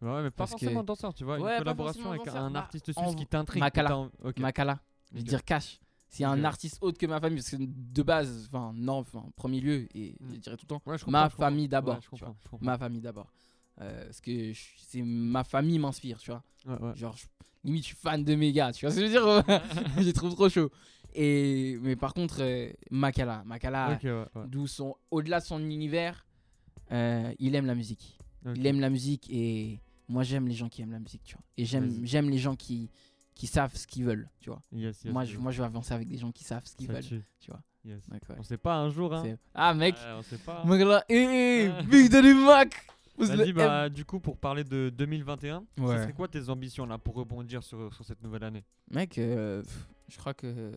Ouais, 0.00 0.22
mais 0.22 0.30
pas 0.30 0.38
Parce 0.38 0.50
forcément 0.52 0.80
que- 0.80 0.86
danseur, 0.86 1.12
tu 1.14 1.24
vois. 1.24 1.38
Ouais, 1.38 1.52
une 1.52 1.58
collaboration 1.58 2.10
avec 2.10 2.24
danseur. 2.24 2.42
un 2.42 2.54
artiste 2.54 2.90
en- 2.96 3.02
suisse 3.04 3.14
qui 3.14 3.26
t'intrigue. 3.26 3.60
que 3.62 3.64
Makala. 3.66 3.88
t'as 3.90 3.94
en- 3.96 4.10
ok. 4.22 4.38
Makala, 4.38 4.80
je 5.12 5.18
veux 5.18 5.22
dire 5.22 5.44
cash. 5.44 5.80
C'est 6.16 6.24
Ok, 6.24 6.30
un 6.30 6.38
ouais. 6.38 6.44
artiste 6.44 6.78
autre 6.80 6.96
que 6.96 7.06
ma 7.06 7.18
famille, 7.20 7.38
parce 7.38 7.50
que 7.50 7.56
de 7.58 8.02
base, 8.04 8.48
enfin, 8.48 8.72
non, 8.76 8.98
enfin, 8.98 9.18
en 9.18 9.30
premier 9.34 9.60
lieu, 9.60 9.88
et 9.96 10.12
Mm. 10.20 10.34
je 10.34 10.38
dirais 10.38 10.56
tout 10.56 10.64
le 10.64 10.68
temps, 10.68 10.82
Ouais, 10.86 10.92
ma 10.92 10.96
comprends, 10.98 11.24
je 11.24 11.30
comprends. 11.30 11.44
famille 11.46 11.68
d'abord, 11.68 11.94
Ouais, 11.96 12.00
je 12.02 12.08
tu 12.08 12.10
vois. 12.10 12.28
comprends, 12.28 12.36
je 12.44 12.48
comprends. 12.50 12.64
ma 12.66 12.78
famille 12.78 13.00
d'abord. 13.00 13.32
Parce 13.76 14.20
que 14.20 14.52
c'est 14.78 15.02
ma 15.02 15.42
famille 15.42 15.80
m'inspire, 15.80 16.18
tu 16.18 16.30
vois. 16.30 16.44
Ouais. 16.66 16.94
Genre, 16.94 17.16
je- 17.16 17.26
limite, 17.64 17.82
je 17.82 17.88
suis 17.88 17.96
fan 17.96 18.22
de 18.22 18.34
mes 18.36 18.52
gars, 18.52 18.72
tu 18.72 18.86
vois 18.86 18.94
ce 18.94 19.00
que 19.00 19.06
je 19.08 19.12
veux 19.12 19.12
dire 19.12 19.24
Je 19.98 20.04
les 20.04 20.12
trouve 20.12 20.32
trop 20.34 20.48
chaud. 20.48 20.70
Et, 21.16 21.78
mais 21.82 21.96
par 21.96 22.14
contre, 22.14 22.36
euh, 22.42 22.70
Makala, 22.92 23.42
Makala, 23.44 23.98
d'où 24.46 24.68
son, 24.68 24.94
au-delà 25.10 25.40
de 25.40 25.44
son 25.44 25.58
univers, 25.68 26.24
euh, 26.92 27.32
il 27.40 27.54
aime 27.56 27.66
la 27.66 27.74
musique. 27.74 28.18
Il 28.54 28.64
aime 28.66 28.78
la 28.80 28.90
musique 28.90 29.28
et 29.30 29.80
moi, 30.08 30.22
j'aime 30.22 30.46
les 30.46 30.54
gens 30.54 30.68
qui 30.68 30.82
aiment 30.82 30.92
la 30.92 30.98
musique, 31.00 31.22
tu 31.24 31.34
vois. 31.34 31.42
Et 31.56 31.64
j'aime, 31.64 32.04
j'aime 32.04 32.28
les 32.30 32.38
gens 32.38 32.54
qui, 32.56 32.90
qui 33.34 33.46
savent 33.46 33.74
ce 33.76 33.86
qu'ils 33.86 34.04
veulent, 34.04 34.28
tu 34.40 34.50
vois. 34.50 34.62
Yes, 34.72 35.02
yes, 35.04 35.12
moi, 35.12 35.24
je, 35.24 35.36
moi, 35.38 35.50
je 35.52 35.58
vais 35.60 35.66
avancer 35.66 35.92
avec 35.94 36.08
des 36.08 36.16
gens 36.18 36.30
qui 36.32 36.44
savent 36.44 36.64
ce 36.64 36.76
qu'ils 36.76 36.88
veulent, 36.88 37.02
tue. 37.02 37.22
tu 37.40 37.50
vois. 37.50 37.60
Yes. 37.84 38.08
Donc, 38.08 38.20
ouais. 38.30 38.36
On 38.38 38.42
sait 38.42 38.56
pas 38.56 38.76
un 38.76 38.88
jour, 38.90 39.12
hein. 39.14 39.22
C'est- 39.24 39.38
Ah, 39.54 39.74
mec, 39.74 39.94
Ouais, 39.96 40.12
on 40.16 40.22
sait 40.22 40.38
pas. 40.38 40.62
hein. 40.64 40.64
Ah. 40.66 41.82
Big 41.82 42.08
Daddy 42.10 42.32
Mac 42.34 42.86
Vas-y, 43.16 43.52
bah, 43.52 43.88
du 43.88 44.04
coup, 44.04 44.18
pour 44.18 44.36
parler 44.38 44.64
de 44.64 44.90
2021, 44.90 45.64
ce 45.78 45.82
Ouais. 45.82 45.98
serait 45.98 46.12
quoi 46.12 46.26
tes 46.26 46.48
ambitions 46.48 46.84
là 46.86 46.98
pour 46.98 47.14
rebondir 47.14 47.62
sur, 47.62 47.92
sur 47.94 48.04
cette 48.04 48.20
nouvelle 48.22 48.42
année? 48.42 48.64
Mec, 48.90 49.18
euh, 49.18 49.62
pff, 49.62 49.88
je 50.08 50.16
crois 50.18 50.34
que 50.34 50.72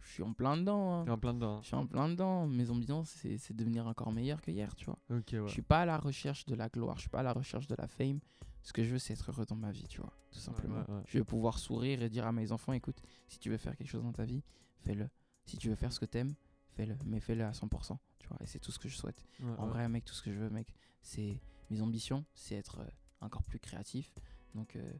je 0.00 0.12
suis 0.12 0.22
en 0.24 0.32
plein 0.32 0.56
dedans. 0.56 1.00
hein. 1.00 1.04
T'es 1.04 1.10
en 1.12 1.18
plein 1.18 1.34
dedans. 1.34 1.60
Je 1.62 1.66
suis 1.68 1.76
en 1.76 1.86
plein 1.86 2.08
dedans. 2.08 2.46
Mes 2.48 2.70
ambitions, 2.70 3.04
c'est 3.04 3.38
c'est 3.38 3.54
devenir 3.54 3.86
encore 3.86 4.10
meilleur 4.10 4.40
que 4.42 4.50
hier, 4.50 4.74
tu 4.74 4.86
vois. 4.86 4.98
hein. 5.10 5.18
Ok, 5.18 5.28
ouais. 5.34 5.42
Je 5.46 5.52
suis 5.52 5.62
pas 5.62 5.82
à 5.82 5.84
la 5.86 5.96
recherche 5.98 6.44
de 6.46 6.56
la 6.56 6.68
gloire, 6.68 6.96
je 6.96 7.02
suis 7.02 7.10
pas 7.10 7.20
à 7.20 7.22
la 7.24 7.32
recherche 7.32 7.68
de 7.68 7.76
la 7.78 7.86
fame. 7.86 8.18
Ce 8.66 8.72
que 8.72 8.82
je 8.82 8.90
veux, 8.90 8.98
c'est 8.98 9.12
être 9.12 9.30
heureux 9.30 9.46
dans 9.46 9.54
ma 9.54 9.70
vie, 9.70 9.86
tu 9.86 10.00
vois, 10.00 10.12
tout 10.32 10.40
simplement. 10.40 10.78
ouais, 10.88 10.94
ouais. 10.96 11.02
Je 11.06 11.18
veux 11.18 11.24
pouvoir 11.24 11.58
sourire 11.60 12.02
et 12.02 12.08
dire 12.08 12.26
à 12.26 12.32
mes 12.32 12.50
enfants, 12.50 12.72
écoute, 12.72 13.00
si 13.28 13.38
tu 13.38 13.48
veux 13.48 13.58
faire 13.58 13.76
quelque 13.76 13.88
chose 13.88 14.02
dans 14.02 14.12
ta 14.12 14.24
vie, 14.24 14.42
fais-le. 14.80 15.08
Si 15.44 15.56
tu 15.56 15.68
veux 15.68 15.76
faire 15.76 15.92
ce 15.92 16.00
que 16.00 16.04
t'aimes, 16.04 16.34
fais-le, 16.72 16.96
mais 17.04 17.20
fais-le 17.20 17.44
à 17.44 17.52
100%, 17.52 17.96
tu 18.18 18.26
vois. 18.26 18.38
Et 18.40 18.46
c'est 18.46 18.58
tout 18.58 18.72
ce 18.72 18.80
que 18.80 18.88
je 18.88 18.96
souhaite. 18.96 19.24
En 19.58 19.68
vrai, 19.68 19.88
mec, 19.88 20.04
tout 20.04 20.14
ce 20.14 20.22
que 20.22 20.32
je 20.32 20.38
veux, 20.40 20.50
mec, 20.50 20.74
c'est 21.00 21.40
mes 21.70 21.80
ambitions, 21.80 22.24
c'est 22.34 22.56
être 22.56 22.80
euh, 22.80 22.86
encore 23.20 23.44
plus 23.44 23.60
créatif. 23.60 24.12
Donc, 24.56 24.74
euh, 24.74 24.92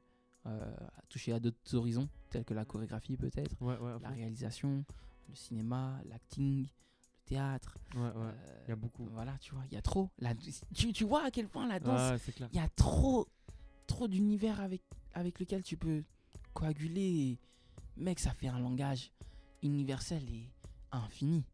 euh, 0.46 0.76
toucher 1.08 1.32
à 1.32 1.40
d'autres 1.40 1.74
horizons, 1.74 2.08
tels 2.30 2.44
que 2.44 2.54
la 2.54 2.64
chorégraphie 2.64 3.16
peut-être, 3.16 3.56
la 4.00 4.10
réalisation, 4.10 4.84
le 5.28 5.34
cinéma, 5.34 6.00
l'acting, 6.04 6.62
le 6.62 7.24
théâtre. 7.24 7.76
ouais, 7.96 8.00
ouais. 8.02 8.10
euh, 8.14 8.62
Il 8.66 8.68
y 8.68 8.72
a 8.72 8.76
beaucoup. 8.76 9.06
Voilà, 9.10 9.36
tu 9.38 9.52
vois, 9.54 9.64
il 9.68 9.74
y 9.74 9.76
a 9.76 9.82
trop. 9.82 10.08
La, 10.20 10.34
tu, 10.74 10.92
tu 10.92 11.04
vois 11.04 11.24
à 11.24 11.30
quel 11.32 11.48
point 11.48 11.66
la 11.66 11.80
danse, 11.80 12.12
Ouais, 12.28 12.34
il 12.52 12.56
y 12.56 12.60
a 12.60 12.68
trop, 12.68 13.26
trop 13.86 14.08
d'univers 14.08 14.60
avec, 14.60 14.82
avec 15.14 15.40
lequel 15.40 15.62
tu 15.62 15.76
peux 15.76 16.04
coaguler. 16.54 17.00
et, 17.00 17.38
mec, 17.96 18.18
ça 18.20 18.32
fait 18.32 18.48
un 18.48 18.58
langage 18.58 19.12
universel 19.62 20.22
et 20.28 20.50
infini. 20.92 21.44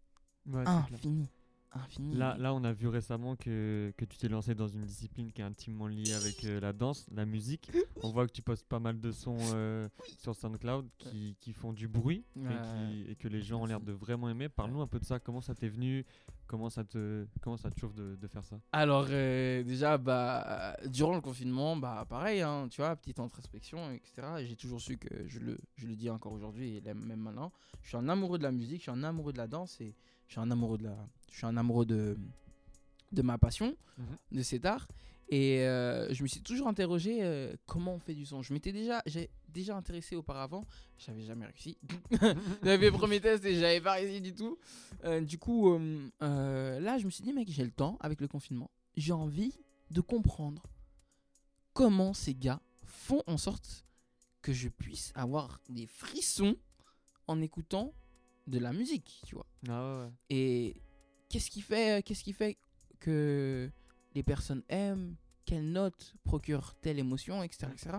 Ouais. 0.46 0.66
Infini. 0.66 1.28
Infini. 1.74 2.14
Là, 2.14 2.36
là, 2.38 2.52
on 2.54 2.62
a 2.64 2.72
vu 2.72 2.88
récemment 2.88 3.36
que, 3.36 3.92
que 3.96 4.04
tu 4.04 4.18
t'es 4.18 4.28
lancé 4.28 4.54
dans 4.54 4.68
une 4.68 4.84
discipline 4.84 5.32
qui 5.32 5.40
est 5.40 5.44
intimement 5.44 5.86
liée 5.86 6.12
avec 6.12 6.44
euh, 6.44 6.60
la 6.60 6.72
danse, 6.72 7.06
la 7.14 7.24
musique. 7.24 7.70
On 8.02 8.10
voit 8.10 8.26
que 8.26 8.32
tu 8.32 8.42
postes 8.42 8.66
pas 8.66 8.78
mal 8.80 9.00
de 9.00 9.10
sons 9.12 9.36
euh, 9.54 9.88
sur 10.18 10.34
SoundCloud 10.34 10.88
qui, 10.98 11.36
qui 11.40 11.52
font 11.52 11.72
du 11.72 11.88
bruit 11.88 12.24
et, 12.36 12.40
Ouais. 12.40 12.54
qui- 12.62 13.10
et 13.10 13.16
que 13.16 13.28
les 13.28 13.40
gens 13.42 13.62
ont 13.62 13.66
l'air 13.66 13.80
de 13.80 13.92
vraiment 13.92 14.28
aimer. 14.28 14.48
Parle-nous 14.48 14.80
un 14.82 14.86
peu 14.86 14.98
de 15.00 15.04
ça. 15.04 15.18
Comment 15.18 15.40
ça 15.40 15.54
t'est 15.54 15.68
venu? 15.68 16.04
Comment 16.46 16.68
ça 16.68 16.84
te, 16.84 17.24
comment 17.40 17.56
ça 17.56 17.70
te 17.70 17.80
chauffe 17.80 17.94
de, 17.94 18.14
de 18.16 18.26
faire 18.28 18.44
ça? 18.44 18.60
Alors 18.72 19.06
euh, 19.08 19.62
déjà, 19.62 19.96
bah, 19.96 20.76
durant 20.86 21.14
le 21.14 21.22
confinement, 21.22 21.76
bah, 21.76 22.04
pareil, 22.06 22.42
hein, 22.42 22.68
tu 22.70 22.82
vois, 22.82 22.94
petite 22.96 23.18
introspection, 23.20 23.90
etc. 23.92 24.22
Et 24.40 24.46
J'ai 24.46 24.56
toujours 24.56 24.80
su 24.80 24.98
que, 24.98 25.08
je 25.26 25.38
le, 25.38 25.56
je 25.76 25.86
le 25.86 25.96
dis 25.96 26.10
encore 26.10 26.32
aujourd'hui 26.32 26.76
et 26.76 26.80
même 26.82 27.20
maintenant, 27.20 27.52
je 27.82 27.88
suis 27.88 27.96
un 27.96 28.08
amoureux 28.10 28.36
de 28.36 28.42
la 28.42 28.52
musique, 28.52 28.78
je 28.78 28.82
suis 28.82 28.90
un 28.90 29.02
amoureux 29.02 29.32
de 29.32 29.38
la 29.38 29.46
danse 29.46 29.80
et 29.80 29.94
je 30.32 30.38
suis 30.38 30.40
un 30.40 30.50
amoureux 30.50 30.78
de, 30.78 30.84
la, 30.84 30.96
je 31.30 31.36
suis 31.36 31.44
un 31.46 31.58
amoureux 31.58 31.84
de, 31.84 32.16
de 33.12 33.20
ma 33.22 33.36
passion, 33.36 33.76
Mhm. 33.98 34.16
de 34.38 34.42
cet 34.42 34.64
art. 34.64 34.88
Et 35.28 35.60
euh, 35.60 36.10
je 36.14 36.22
me 36.22 36.28
suis 36.28 36.40
toujours 36.40 36.68
interrogé 36.68 37.18
euh, 37.22 37.54
comment 37.66 37.92
on 37.94 37.98
fait 37.98 38.14
du 38.14 38.24
son. 38.24 38.40
Je 38.40 38.54
m'étais 38.54 38.72
déjà, 38.72 39.02
j'ai 39.04 39.28
déjà 39.50 39.76
intéressé 39.76 40.16
auparavant, 40.16 40.64
j'avais 40.96 41.20
jamais 41.22 41.44
réussi. 41.44 41.76
j'avais 42.62 42.90
premier 42.90 43.20
test 43.20 43.44
et 43.44 43.54
j'avais 43.60 43.82
pas 43.82 43.92
réussi 43.92 44.22
du 44.22 44.34
tout. 44.34 44.58
Euh, 45.04 45.20
du 45.20 45.36
coup, 45.36 45.70
là, 46.20 46.96
je 46.98 47.04
me 47.04 47.10
suis 47.10 47.22
dit, 47.24 47.34
mec, 47.34 47.48
j'ai 47.50 47.64
le 47.64 47.70
temps 47.70 47.98
avec 48.00 48.18
le 48.22 48.28
confinement. 48.28 48.70
J'ai 48.96 49.12
envie 49.12 49.52
de 49.90 50.00
comprendre 50.00 50.62
comment 51.74 52.14
ces 52.14 52.34
gars 52.34 52.62
font 52.86 53.22
en 53.26 53.36
sorte 53.36 53.84
que 54.40 54.54
je 54.54 54.70
puisse 54.70 55.12
avoir 55.14 55.60
des 55.68 55.86
frissons 55.86 56.56
en 57.26 57.42
écoutant 57.42 57.92
de 58.46 58.58
la 58.58 58.72
musique, 58.72 59.22
tu 59.26 59.34
vois. 59.34 59.46
Ah 59.68 59.82
ouais, 59.82 60.04
ouais. 60.04 60.12
Et 60.30 60.82
qu'est-ce 61.28 61.50
qui 61.50 61.60
fait, 61.60 62.04
qu'est-ce 62.04 62.24
qui 62.24 62.32
fait 62.32 62.58
que 63.00 63.70
les 64.14 64.22
personnes 64.22 64.62
aiment, 64.68 65.16
quelle 65.44 65.70
note 65.70 66.14
procure 66.24 66.74
telle 66.80 66.98
émotion, 66.98 67.42
etc. 67.42 67.68
etc. 67.72 67.98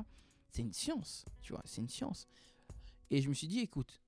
C'est 0.50 0.62
une 0.62 0.74
science, 0.74 1.26
tu 1.42 1.54
vois, 1.54 1.62
c'est 1.66 1.82
une 1.82 1.90
science. 1.90 2.28
Et 3.10 3.22
je 3.22 3.30
me 3.30 3.34
suis 3.34 3.48
dit, 3.48 3.60
écoute, 3.60 4.02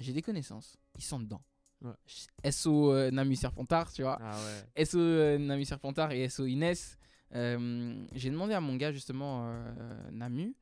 j'ai 0.00 0.12
des 0.12 0.22
connaissances, 0.22 0.78
ils 0.96 1.04
sont 1.04 1.20
dedans. 1.20 1.42
Ouais. 1.82 2.50
SO 2.50 2.92
euh, 2.92 3.10
Nami 3.10 3.36
Serpentard, 3.36 3.92
tu 3.92 4.02
vois. 4.02 4.18
Ah 4.20 4.38
ouais. 4.76 4.84
SO 4.84 4.98
euh, 4.98 5.38
Namu 5.38 5.64
Serpentard 5.64 6.12
et 6.12 6.28
SO 6.28 6.46
Inès. 6.46 6.96
Euh, 7.34 8.06
j'ai 8.12 8.30
demandé 8.30 8.54
à 8.54 8.60
mon 8.60 8.76
gars 8.76 8.92
justement 8.92 9.46
euh, 9.46 10.10
Namu, 10.10 10.54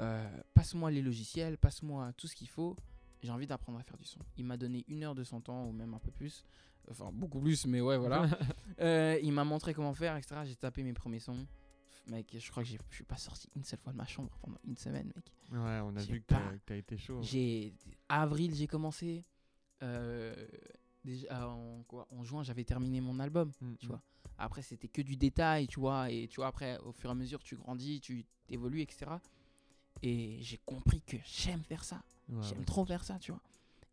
euh, 0.00 0.28
passe-moi 0.54 0.90
les 0.90 1.02
logiciels, 1.02 1.56
passe-moi 1.56 2.12
tout 2.16 2.26
ce 2.26 2.34
qu'il 2.34 2.48
faut. 2.48 2.76
J'ai 3.22 3.30
envie 3.32 3.46
d'apprendre 3.46 3.78
à 3.78 3.82
faire 3.82 3.96
du 3.96 4.04
son. 4.04 4.20
Il 4.36 4.44
m'a 4.44 4.56
donné 4.56 4.84
une 4.88 5.02
heure 5.04 5.14
de 5.14 5.24
son 5.24 5.40
temps 5.40 5.66
ou 5.66 5.72
même 5.72 5.94
un 5.94 5.98
peu 5.98 6.10
plus, 6.10 6.44
enfin 6.90 7.10
beaucoup 7.12 7.40
plus, 7.40 7.66
mais 7.66 7.80
ouais 7.80 7.96
voilà. 7.98 8.26
Euh, 8.78 9.18
il 9.22 9.32
m'a 9.32 9.44
montré 9.44 9.72
comment 9.72 9.94
faire, 9.94 10.16
etc. 10.18 10.42
J'ai 10.44 10.54
tapé 10.54 10.82
mes 10.82 10.92
premiers 10.92 11.18
sons. 11.18 11.46
Mec, 12.08 12.36
je 12.38 12.50
crois 12.50 12.62
que 12.62 12.68
je 12.68 12.76
suis 12.90 13.04
pas 13.04 13.16
sorti 13.16 13.48
une 13.56 13.64
seule 13.64 13.78
fois 13.78 13.90
de 13.92 13.96
ma 13.96 14.04
chambre 14.06 14.36
pendant 14.42 14.58
une 14.64 14.76
semaine, 14.76 15.10
mec. 15.16 15.32
Ouais, 15.50 15.80
on 15.82 15.96
a 15.96 16.02
vu 16.02 16.20
que 16.20 16.26
pas- 16.26 16.52
que 16.52 16.58
t'as 16.66 16.76
été 16.76 16.98
chaud. 16.98 17.20
J'ai 17.22 17.72
avril, 18.10 18.54
j'ai 18.54 18.66
commencé. 18.66 19.24
Euh, 19.82 20.34
déjà 21.04 21.48
en 21.48 21.82
quoi 21.84 22.06
En 22.10 22.22
juin, 22.22 22.42
j'avais 22.42 22.64
terminé 22.64 23.00
mon 23.00 23.18
album 23.18 23.50
Mm, 23.62 23.74
tu 23.76 23.86
mm. 23.86 23.88
vois. 23.88 24.02
Après, 24.38 24.60
c'était 24.60 24.88
que 24.88 25.00
du 25.00 25.16
détail, 25.16 25.66
tu 25.66 25.80
vois. 25.80 26.10
Et 26.10 26.28
tu 26.28 26.36
vois, 26.36 26.48
après, 26.48 26.78
au 26.80 26.92
fur 26.92 27.08
et 27.08 27.12
à 27.12 27.14
mesure, 27.14 27.42
tu 27.42 27.56
grandis, 27.56 28.00
tu 28.00 28.26
évolues, 28.50 28.82
etc. 28.82 29.06
Et 30.02 30.38
j'ai 30.42 30.58
compris 30.64 31.00
que 31.02 31.16
j'aime 31.24 31.62
faire 31.62 31.84
ça. 31.84 32.02
Ouais, 32.28 32.42
j'aime 32.42 32.58
ouais. 32.58 32.64
trop 32.64 32.84
faire 32.84 33.04
ça, 33.04 33.18
tu 33.18 33.32
vois. 33.32 33.40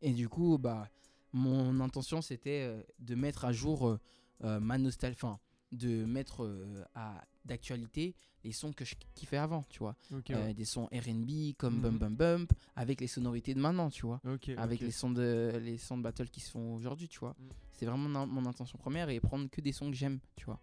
Et 0.01 0.11
du 0.11 0.27
coup, 0.29 0.57
bah, 0.57 0.89
mon 1.31 1.79
intention, 1.79 2.21
c'était 2.21 2.63
euh, 2.67 2.81
de 2.99 3.15
mettre 3.15 3.45
à 3.45 3.51
jour 3.53 3.87
euh, 3.87 3.99
euh, 4.43 4.59
ma 4.59 4.77
nostalgie, 4.77 5.17
enfin, 5.21 5.39
de 5.71 6.03
mettre 6.05 6.43
euh, 6.43 6.83
à 6.95 7.23
d'actualité 7.45 8.15
les 8.45 8.51
sons 8.51 8.73
que 8.73 8.83
je 8.85 8.95
kiffais 9.15 9.37
avant, 9.37 9.63
tu 9.69 9.79
vois. 9.79 9.95
Euh, 10.31 10.53
des 10.53 10.65
sons 10.65 10.87
R&B 10.93 11.53
comme 11.57 11.75
Mhm. 11.75 11.81
Bum 11.81 11.97
Bum 11.97 12.15
Bump, 12.15 12.53
avec 12.75 12.99
les 13.01 13.07
sonorités 13.07 13.53
de 13.53 13.59
maintenant, 13.59 13.89
tu 13.89 14.05
vois 14.05 14.21
avec 14.57 14.81
les 14.81 14.91
sons 14.91 15.11
de 15.11 15.53
les 15.61 15.77
sons 15.77 15.97
de 15.97 16.03
battle 16.03 16.29
qui 16.29 16.41
se 16.41 16.51
font 16.51 16.75
aujourd'hui 16.75 17.07
tu 17.07 17.19
vois 17.19 17.35
Mm. 17.39 17.49
c'est 17.71 17.85
vraiment 17.85 18.25
mon, 18.27 18.45
intention 18.45 18.77
première 18.77 19.09
et 19.09 19.19
prendre 19.21 19.49
que 19.49 19.61
des 19.61 19.71
sons 19.71 19.89
que 19.89 19.95
j'aime 19.95 20.19
tu 20.35 20.45
vois 20.45 20.59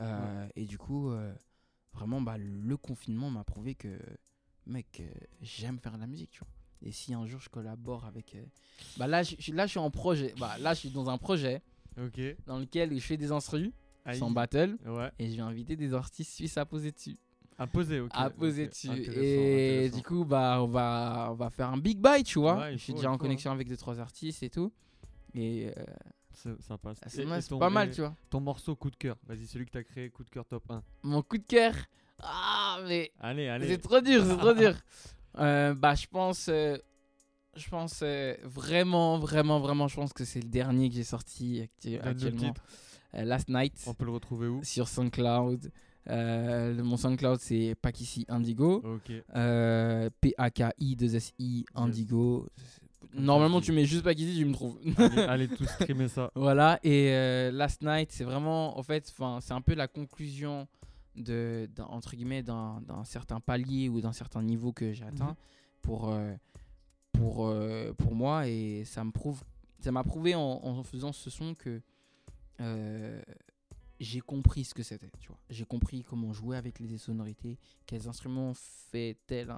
Euh, 0.00 0.48
et 0.56 0.64
du 0.66 0.76
coup 0.78 1.10
vraiment 1.94 2.20
bah 2.22 2.36
le 2.38 2.76
confinement 2.76 3.30
m'a 3.30 3.44
prouvé 3.44 3.74
que 3.74 3.98
mec 4.66 5.00
euh, 5.00 5.08
j'aime 5.40 5.78
faire 5.78 5.92
de 5.92 6.00
la 6.00 6.06
musique 6.06 6.30
tu 6.30 6.40
vois 6.40 6.48
et 6.84 6.92
si 6.92 7.14
un 7.14 7.26
jour 7.26 7.40
je 7.40 7.48
collabore 7.48 8.04
avec 8.04 8.34
euh, 8.34 8.42
bah 8.96 9.06
là 9.06 9.22
je 9.22 9.36
là 9.52 9.66
je 9.66 9.70
suis 9.70 9.78
en 9.78 9.90
projet 9.90 10.34
bah 10.38 10.56
là 10.60 10.74
je 10.74 10.80
suis 10.80 10.90
dans 10.90 11.08
un 11.10 11.18
projet 11.18 11.62
Ok. 12.00 12.20
dans 12.46 12.58
lequel 12.58 12.94
je 12.94 13.00
fais 13.04 13.16
des 13.16 13.32
instrus 13.32 13.70
Aïe. 14.04 14.18
sans 14.18 14.30
battle 14.30 14.76
Ouais. 14.86 15.10
et 15.18 15.30
je 15.30 15.36
vais 15.36 15.42
inviter 15.42 15.76
des 15.76 15.94
artistes 15.94 16.32
suisses 16.32 16.56
à 16.56 16.64
poser 16.64 16.90
dessus 16.92 17.16
À 17.58 17.66
poser, 17.66 18.00
ok. 18.00 18.10
à 18.14 18.30
poser 18.30 18.66
dessus. 18.68 18.88
Intéressant, 18.88 19.20
Et 19.20 19.74
intéressant. 19.86 19.96
du 19.98 20.02
coup, 20.02 20.24
bah, 20.24 20.58
on 20.62 20.66
va, 20.66 21.28
on 21.30 21.34
va 21.34 21.50
faire 21.50 21.68
un 21.68 21.76
big 21.76 21.98
bite, 22.00 22.26
tu 22.26 22.38
vois. 22.40 22.56
Ouais, 22.58 22.72
je 22.72 22.78
suis 22.78 22.92
faut, 22.92 22.98
déjà 22.98 23.08
en 23.10 23.12
faut, 23.12 23.14
hein. 23.16 23.18
connexion 23.18 23.50
avec 23.52 23.68
deux 23.68 23.76
trois 23.76 24.00
artistes 24.00 24.42
et 24.42 24.50
tout. 24.50 24.72
Et 25.34 25.70
euh, 25.76 25.84
c'est 26.32 27.24
nice, 27.26 27.46
ton- 27.48 27.58
pas 27.58 27.70
mal, 27.70 27.90
tu 27.92 28.00
vois. 28.00 28.16
Ton 28.30 28.40
morceau 28.40 28.74
coup 28.74 28.90
de 28.90 28.96
cœur. 28.96 29.16
Vas-y, 29.28 29.46
celui 29.46 29.66
que 29.66 29.70
t'as 29.70 29.82
créé, 29.84 30.10
coup 30.10 30.24
de 30.24 30.30
cœur 30.30 30.46
top 30.46 30.68
1. 30.70 30.82
Mon 31.04 31.22
coup 31.22 31.38
de 31.38 31.44
cœur. 31.46 31.74
Ah, 32.22 32.78
mais 32.86 33.10
Allez, 33.20 33.48
allez. 33.48 33.68
c'est 33.68 33.78
trop 33.78 34.00
dur, 34.00 34.24
c'est 34.24 34.36
trop 34.36 34.54
dur. 34.54 34.74
Euh, 35.38 35.72
bah, 35.72 35.94
je 35.94 36.06
pense, 36.08 36.48
euh, 36.50 36.76
je 37.56 37.66
pense 37.70 38.00
euh, 38.02 38.36
vraiment, 38.44 39.18
vraiment, 39.18 39.60
vraiment, 39.60 39.88
je 39.88 39.96
pense 39.96 40.12
que 40.12 40.26
c'est 40.26 40.42
le 40.42 40.48
dernier 40.50 40.90
que 40.90 40.94
j'ai 40.94 41.04
sorti 41.04 41.62
actuellement. 42.02 42.52
Euh, 43.14 43.24
Last 43.24 43.48
Night 43.48 43.72
On 43.86 43.94
peut 43.94 44.04
le 44.04 44.10
retrouver 44.10 44.48
où? 44.48 44.62
Sur 44.62 44.88
SoundCloud. 44.88 45.70
Euh, 46.10 46.82
mon 46.84 46.98
SoundCloud 46.98 47.40
c'est 47.40 47.74
Pakissi 47.80 48.26
Indigo. 48.28 48.82
Ok. 48.84 49.10
Euh, 49.34 50.10
P-A-K-I-2-S-I 50.20 51.64
Indigo. 51.74 52.46
Normalement, 53.14 53.60
tu 53.62 53.72
mets 53.72 53.84
juste 53.86 54.04
Pakissi, 54.04 54.36
tu 54.38 54.44
me 54.44 54.52
trouves. 54.52 54.78
allez, 54.98 55.18
allez 55.28 55.48
tous 55.48 55.64
streamer 55.66 56.08
ça. 56.08 56.30
voilà, 56.34 56.78
et 56.82 57.08
euh, 57.10 57.50
Last 57.52 57.82
Night, 57.82 58.10
c'est 58.12 58.24
vraiment, 58.24 58.78
en 58.78 58.82
fait, 58.82 59.10
c'est 59.40 59.52
un 59.54 59.60
peu 59.60 59.74
la 59.74 59.88
conclusion 59.88 60.66
de, 61.16 61.68
d'un- 61.74 61.84
entre 61.84 62.14
guillemets, 62.16 62.42
d'un, 62.42 62.80
certain 63.04 63.40
palier 63.40 63.88
ou 63.88 64.00
d'un 64.00 64.12
certain 64.12 64.42
niveau 64.42 64.72
que 64.72 64.92
j'ai 64.92 65.04
atteint 65.04 65.28
Mhm. 65.30 65.36
pour, 65.82 66.08
euh, 66.10 66.34
pour, 67.12 67.46
euh, 67.46 67.92
pour 67.94 68.14
moi, 68.14 68.46
et 68.48 68.84
ça 68.84 69.04
me 69.04 69.10
prouve, 69.12 69.42
ça 69.80 69.92
m'a 69.92 70.04
prouvé 70.04 70.34
en, 70.34 70.40
en 70.40 70.82
faisant 70.82 71.12
ce 71.12 71.28
son 71.30 71.54
que 71.54 71.80
euh, 72.60 73.22
j'ai 74.00 74.20
compris 74.20 74.64
ce 74.64 74.74
que 74.74 74.82
c'était, 74.82 75.10
tu 75.20 75.28
vois. 75.28 75.38
J'ai 75.50 75.64
compris 75.64 76.02
comment 76.02 76.32
jouer 76.32 76.56
avec 76.56 76.78
les 76.80 76.98
sonorités, 76.98 77.58
quels 77.86 78.08
instruments 78.08 78.52
fait 78.54 79.16
telle, 79.26 79.54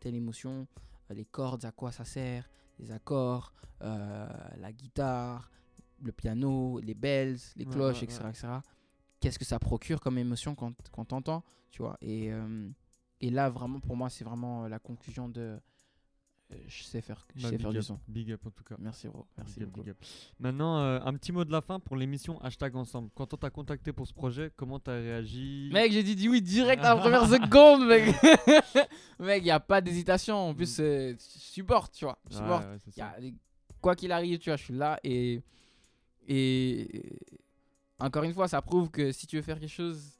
telle 0.00 0.14
émotion, 0.14 0.66
les 1.10 1.24
cordes, 1.24 1.64
à 1.64 1.72
quoi 1.72 1.92
ça 1.92 2.04
sert, 2.04 2.48
les 2.78 2.90
accords, 2.90 3.52
la 3.80 4.72
guitare, 4.72 5.50
le 6.02 6.12
piano, 6.12 6.78
les 6.80 6.94
bells, 6.94 7.38
les 7.56 7.64
Ouais, 7.66 7.70
cloches, 7.72 7.98
ouais, 7.98 8.04
etc., 8.04 8.24
ouais. 8.24 8.30
etc. 8.30 8.48
Qu'est-ce 9.22 9.38
que 9.38 9.44
ça 9.44 9.58
procure 9.58 10.00
comme 10.00 10.18
émotion 10.18 10.54
quand, 10.54 10.74
quand 10.90 11.04
t'entends, 11.06 11.42
tu 11.70 11.80
vois. 11.80 11.96
Et, 12.02 12.30
euh, 12.32 12.68
et 13.20 13.30
là, 13.30 13.48
vraiment, 13.48 13.80
pour 13.80 13.96
moi, 13.96 14.10
c'est 14.10 14.24
vraiment 14.24 14.64
euh, 14.64 14.68
la 14.68 14.78
conclusion 14.80 15.28
de... 15.28 15.40
euh, 16.52 16.56
je 16.66 16.82
sais 16.82 17.00
faire, 17.00 17.24
je 17.36 17.42
Bah, 17.44 17.48
sais 17.50 17.56
big, 17.56 17.62
faire 17.62 17.70
du 17.70 17.78
up, 17.78 17.84
son. 17.84 18.00
big 18.08 18.32
up 18.32 18.44
en 18.46 18.50
tout 18.50 18.64
cas. 18.64 18.74
Merci, 18.80 19.06
bro. 19.08 19.24
Merci 19.38 19.60
Big 19.60 19.62
up, 19.62 19.68
beaucoup. 19.70 19.84
big 19.84 19.90
up. 19.92 20.04
Maintenant, 20.40 20.78
euh, 20.80 20.98
un 21.04 21.14
petit 21.14 21.30
mot 21.30 21.44
de 21.44 21.52
la 21.52 21.60
fin 21.60 21.78
pour 21.78 21.94
l'émission 21.96 22.40
Hashtag 22.42 22.74
Ensemble. 22.76 23.10
Quand 23.14 23.32
on 23.32 23.36
t'a 23.36 23.48
contacté 23.50 23.92
pour 23.92 24.06
ce 24.08 24.12
projet, 24.12 24.50
comment 24.56 24.80
t'as 24.80 24.96
réagi? 24.96 25.70
Mec, 25.72 25.92
j'ai 25.92 26.02
dit 26.02 26.28
oui 26.28 26.42
direct 26.42 26.84
à 26.84 26.94
la 26.94 27.00
première 27.00 27.26
seconde, 27.28 27.86
mec. 27.86 28.12
mec, 29.20 29.42
il 29.44 29.50
a 29.52 29.60
pas 29.60 29.80
d'hésitation. 29.80 30.36
En 30.48 30.52
plus, 30.54 30.78
euh, 30.80 31.12
je 31.16 31.38
supporte, 31.38 31.94
tu 31.94 32.04
vois. 32.06 32.18
Je 32.28 32.34
Ouais, 32.36 32.42
supporte. 32.42 32.64
ouais, 32.66 32.76
c'est 32.84 32.90
Y 32.90 33.00
ça. 33.00 33.06
a- 33.06 33.20
quoi 33.80 33.94
qu'il 33.94 34.10
arrive, 34.12 34.38
tu 34.40 34.50
vois, 34.50 34.56
je 34.56 34.64
suis 34.64 34.74
là 34.74 34.98
et, 35.04 35.42
et 36.28 37.18
encore 38.06 38.24
une 38.24 38.34
fois, 38.34 38.48
ça 38.48 38.60
prouve 38.62 38.90
que 38.90 39.12
si 39.12 39.26
tu 39.26 39.36
veux 39.36 39.42
faire 39.42 39.58
quelque 39.60 39.70
chose, 39.70 40.18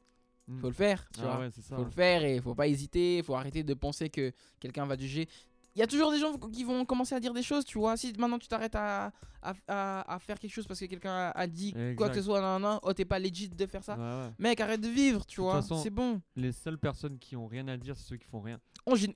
Mm. 0.49 0.59
faut 0.61 0.67
le 0.69 0.75
faire, 0.75 1.07
tu 1.15 1.21
Ah 1.23 1.25
vois. 1.27 1.39
ouais, 1.41 1.51
c'est 1.55 1.63
ça. 1.63 1.77
faut 1.77 1.85
le 1.85 1.91
faire 1.91 2.25
et 2.25 2.41
faut 2.41 2.55
pas 2.55 2.67
hésiter, 2.67 3.23
faut 3.23 3.35
arrêter 3.37 3.63
de 3.63 3.75
penser 3.75 4.11
que 4.11 4.33
quelqu'un 4.59 4.85
va 4.87 4.97
juger. 4.99 5.29
Il 5.75 5.79
y 5.79 5.83
a 5.83 5.87
toujours 5.87 6.11
des 6.11 6.19
gens 6.19 6.37
qui 6.37 6.65
vont 6.65 6.85
commencer 6.85 7.15
à 7.15 7.21
dire 7.21 7.33
des 7.33 7.45
choses, 7.45 7.65
tu 7.65 7.79
vois. 7.79 7.97
Si 7.97 8.13
maintenant 8.19 8.39
tu 8.41 8.49
t'arrêtes 8.49 8.75
à, 8.75 9.13
à, 9.41 9.55
à- 9.69 10.15
à 10.15 10.19
faire 10.19 10.39
quelque 10.39 10.53
chose 10.53 10.67
parce 10.67 10.81
que 10.81 10.85
quelqu'un 10.87 11.31
a, 11.35 11.47
dit 11.47 11.75
quoi 11.97 12.09
que 12.11 12.17
ce 12.17 12.23
soit, 12.23 12.41
non, 12.43 12.59
non, 12.59 12.79
oh, 12.83 12.93
t'es 12.93 13.05
pas 13.07 13.19
legit 13.21 13.49
de 13.49 13.67
faire 13.67 13.83
ça. 13.85 13.97
Ouais, 13.97 14.27
ouais. 14.27 14.33
Mec, 14.39 14.61
arrête 14.61 14.81
de 14.81 14.89
vivre, 14.89 15.25
tu 15.25 15.41
vois. 15.41 15.63
C'est 15.63 15.89
bon. 15.91 16.21
Les 16.37 16.51
seules 16.53 16.77
personnes 16.79 17.19
qui 17.19 17.37
ont 17.37 17.47
rien 17.47 17.67
à 17.69 17.77
dire, 17.77 17.97
c'est 17.97 18.05
ceux 18.09 18.17
qui 18.17 18.27
font 18.27 18.41
rien. 18.41 18.59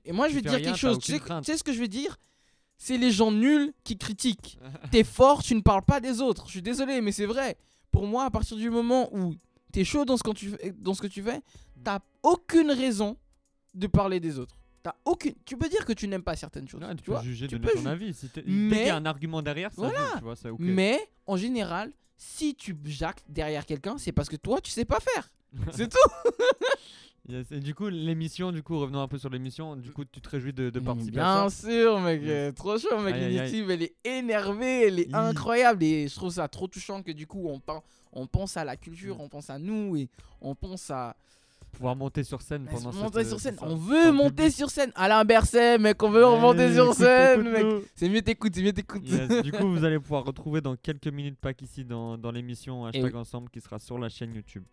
Et 0.05 0.11
moi, 0.13 0.29
je 0.29 0.33
vais 0.35 0.41
te 0.41 0.47
dire 0.47 0.53
rien, 0.57 0.63
quelque 0.65 0.77
chose. 0.79 0.97
Sais, 1.03 1.19
tu 1.19 1.25
sais 1.43 1.57
ce 1.57 1.63
que 1.63 1.73
je 1.73 1.79
vais 1.79 1.87
dire? 1.89 2.17
C'est 2.77 2.97
les 2.97 3.11
gens 3.11 3.31
nuls 3.31 3.73
qui 3.83 3.97
critiquent. 3.97 4.57
T'es 4.91 5.03
fort, 5.03 5.43
tu 5.43 5.53
ne 5.55 5.61
parles 5.61 5.83
pas 5.85 5.99
des 5.99 6.21
autres. 6.21 6.45
Je 6.47 6.51
suis 6.51 6.61
désolé, 6.61 7.01
mais 7.01 7.11
c'est 7.11 7.25
vrai. 7.25 7.57
Pour 7.91 8.05
moi, 8.07 8.25
à 8.25 8.29
partir 8.31 8.57
du 8.57 8.69
moment 8.69 9.09
où 9.15 9.33
t'es 9.71 9.83
chaud 9.83 10.05
dans 10.05 10.17
ce, 10.17 10.23
que 10.23 10.31
tu 10.31 10.49
fais, 10.49 10.73
dans 10.77 10.93
ce 10.93 11.01
que 11.01 11.07
tu 11.07 11.21
fais, 11.23 11.41
t'as 11.83 11.99
aucune 12.23 12.71
raison 12.71 13.17
de 13.73 13.87
parler 13.87 14.19
des 14.19 14.39
autres. 14.39 14.55
T'as 14.83 14.95
aucune. 15.05 15.33
Tu 15.45 15.57
peux 15.57 15.67
dire 15.69 15.83
que 15.85 15.93
tu 15.93 16.07
n'aimes 16.07 16.23
pas 16.23 16.35
certaines 16.35 16.67
choses. 16.67 16.81
Tu, 16.91 16.95
tu 16.97 17.03
peux 17.03 17.11
vois 17.11 17.21
juger, 17.23 17.47
tu 17.47 17.55
donner 17.59 17.71
peux 17.71 17.77
ton 17.77 17.83
ju- 17.83 17.87
avis. 17.89 18.13
Si 18.13 18.29
Mais- 18.45 18.85
y 18.87 18.89
a 18.89 18.95
un 18.95 19.05
argument 19.05 19.41
derrière, 19.41 19.71
ça 19.71 19.81
Voilà. 19.81 19.97
joue, 20.11 20.17
tu 20.17 20.23
vois, 20.23 20.35
c'est 20.35 20.49
ok. 20.49 20.59
Mais 20.59 20.99
en 21.25 21.35
général, 21.37 21.91
si 22.17 22.55
tu 22.55 22.75
jactes 22.85 23.25
derrière 23.29 23.65
quelqu'un, 23.65 23.97
c'est 23.97 24.11
parce 24.11 24.29
que 24.29 24.35
toi, 24.37 24.61
tu 24.61 24.71
sais 24.71 24.85
pas 24.85 24.99
faire. 24.99 25.29
C'est 25.73 25.89
tout. 25.89 25.97
Yes. 27.29 27.51
Et 27.51 27.59
du 27.59 27.75
coup, 27.75 27.89
l'émission, 27.89 28.51
du 28.51 28.63
coup, 28.63 28.79
revenons 28.79 29.01
un 29.01 29.07
peu 29.07 29.17
sur 29.17 29.29
l'émission. 29.29 29.75
Du 29.75 29.91
coup, 29.91 30.05
tu 30.05 30.21
te 30.21 30.29
réjouis 30.29 30.53
de, 30.53 30.69
de 30.69 30.79
participer 30.79 31.15
Bien 31.17 31.45
à 31.45 31.49
ça 31.49 31.67
sûr, 31.67 31.99
mec. 31.99 32.21
Yes. 32.21 32.29
euh, 32.31 32.51
Trop 32.53 32.77
chaud, 32.77 32.99
mec. 33.01 33.15
Aïe, 33.15 33.23
aïe, 33.25 33.39
aïe. 33.39 33.65
Elle 33.69 33.81
est 33.83 33.95
énervée, 34.05 34.87
elle 34.87 34.99
est 34.99 35.13
incroyable. 35.13 35.83
Et 35.83 36.07
je 36.07 36.15
trouve 36.15 36.31
ça 36.31 36.47
trop 36.47 36.67
touchant 36.67 37.03
que 37.03 37.11
du 37.11 37.27
coup, 37.27 37.47
on, 37.49 37.59
pen- 37.59 37.81
on 38.13 38.27
pense 38.27 38.55
à 38.57 38.63
la 38.63 38.77
culture, 38.77 39.17
Mm. 39.17 39.21
on 39.21 39.29
pense 39.29 39.49
à 39.49 39.59
nous 39.59 39.95
et 39.97 40.09
on 40.41 40.55
pense 40.55 40.89
à 40.89 41.15
Pouvoir 41.73 41.97
monter 41.97 42.23
sur 42.23 42.41
scène 42.41 42.63
Mais 42.63 42.71
pendant 42.71 42.93
monter 42.93 43.19
cette, 43.19 43.27
sur 43.27 43.35
euh, 43.35 43.39
scène. 43.39 43.57
ça, 43.57 43.65
On 43.67 43.75
veut 43.75 44.11
monter 44.11 44.49
sur 44.49 44.69
scène. 44.69 44.91
Alain 44.95 45.23
Berset, 45.25 45.77
mec, 45.77 46.01
on 46.01 46.09
veut 46.09 46.25
remonter 46.25 46.73
sur 46.73 46.85
écoute, 46.85 46.95
scène, 46.97 47.49
mec. 47.51 47.65
C'est 47.93 48.07
mieux 48.09 48.21
t'écoutes, 48.21 48.55
c'est 48.55 48.63
mieux 48.63 48.71
t'écoutes. 48.73 49.07
Yes. 49.07 49.43
du 49.43 49.51
coup, 49.51 49.69
vous 49.69 49.83
allez 49.83 49.99
pouvoir 49.99 50.23
retrouver 50.23 50.61
dans 50.61 50.75
quelques 50.77 51.09
minutes 51.09 51.37
Pac 51.39 51.61
ici 51.61 51.83
dans, 51.83 52.17
dans 52.17 52.31
l'émission 52.31 52.85
Hashtag 52.85 53.13
oui. 53.13 53.19
Ensemble 53.19 53.49
qui 53.49 53.59
sera 53.59 53.77
sur 53.79 53.99
la 53.99 54.07
chaîne 54.09 54.33
YouTube. 54.33 54.63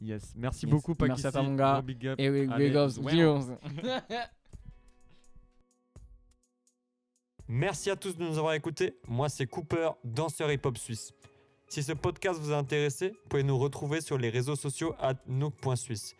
Yes. 0.00 0.32
Merci 0.36 0.66
Yes. 0.66 0.70
beaucoup 0.70 0.94
Pac 0.94 1.08
Merci 1.08 1.26
à 1.26 1.82
big 1.82 2.06
up. 2.06 2.20
Et 2.20 2.28
oui, 2.28 2.46
big 2.46 2.72
cheers. 3.10 3.58
Merci 7.48 7.90
à 7.90 7.96
tous 7.96 8.16
de 8.16 8.24
nous 8.24 8.38
avoir 8.38 8.54
écoutés. 8.54 8.96
Moi, 9.06 9.28
c'est 9.28 9.46
Cooper, 9.46 9.90
danseur 10.04 10.50
hip-hop 10.50 10.76
suisse. 10.76 11.12
Si 11.68 11.82
ce 11.82 11.92
podcast 11.92 12.40
vous 12.40 12.52
a 12.52 12.56
intéressé, 12.56 13.10
vous 13.10 13.28
pouvez 13.28 13.42
nous 13.42 13.58
retrouver 13.58 14.00
sur 14.00 14.18
les 14.18 14.30
réseaux 14.30 14.56
sociaux 14.56 14.94
à 14.98 15.14
nook.suisse. 15.26 16.14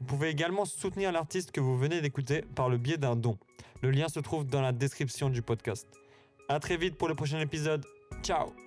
Vous 0.00 0.06
pouvez 0.06 0.28
également 0.28 0.64
soutenir 0.64 1.12
l'artiste 1.12 1.50
que 1.50 1.60
vous 1.60 1.76
venez 1.78 2.00
d'écouter 2.00 2.42
par 2.54 2.68
le 2.68 2.76
biais 2.78 2.98
d'un 2.98 3.16
don. 3.16 3.38
Le 3.82 3.90
lien 3.90 4.08
se 4.08 4.20
trouve 4.20 4.46
dans 4.46 4.60
la 4.60 4.72
description 4.72 5.30
du 5.30 5.42
podcast. 5.42 5.86
A 6.48 6.58
très 6.60 6.76
vite 6.76 6.96
pour 6.96 7.08
le 7.08 7.14
prochain 7.14 7.40
épisode. 7.40 7.84
Ciao 8.22 8.65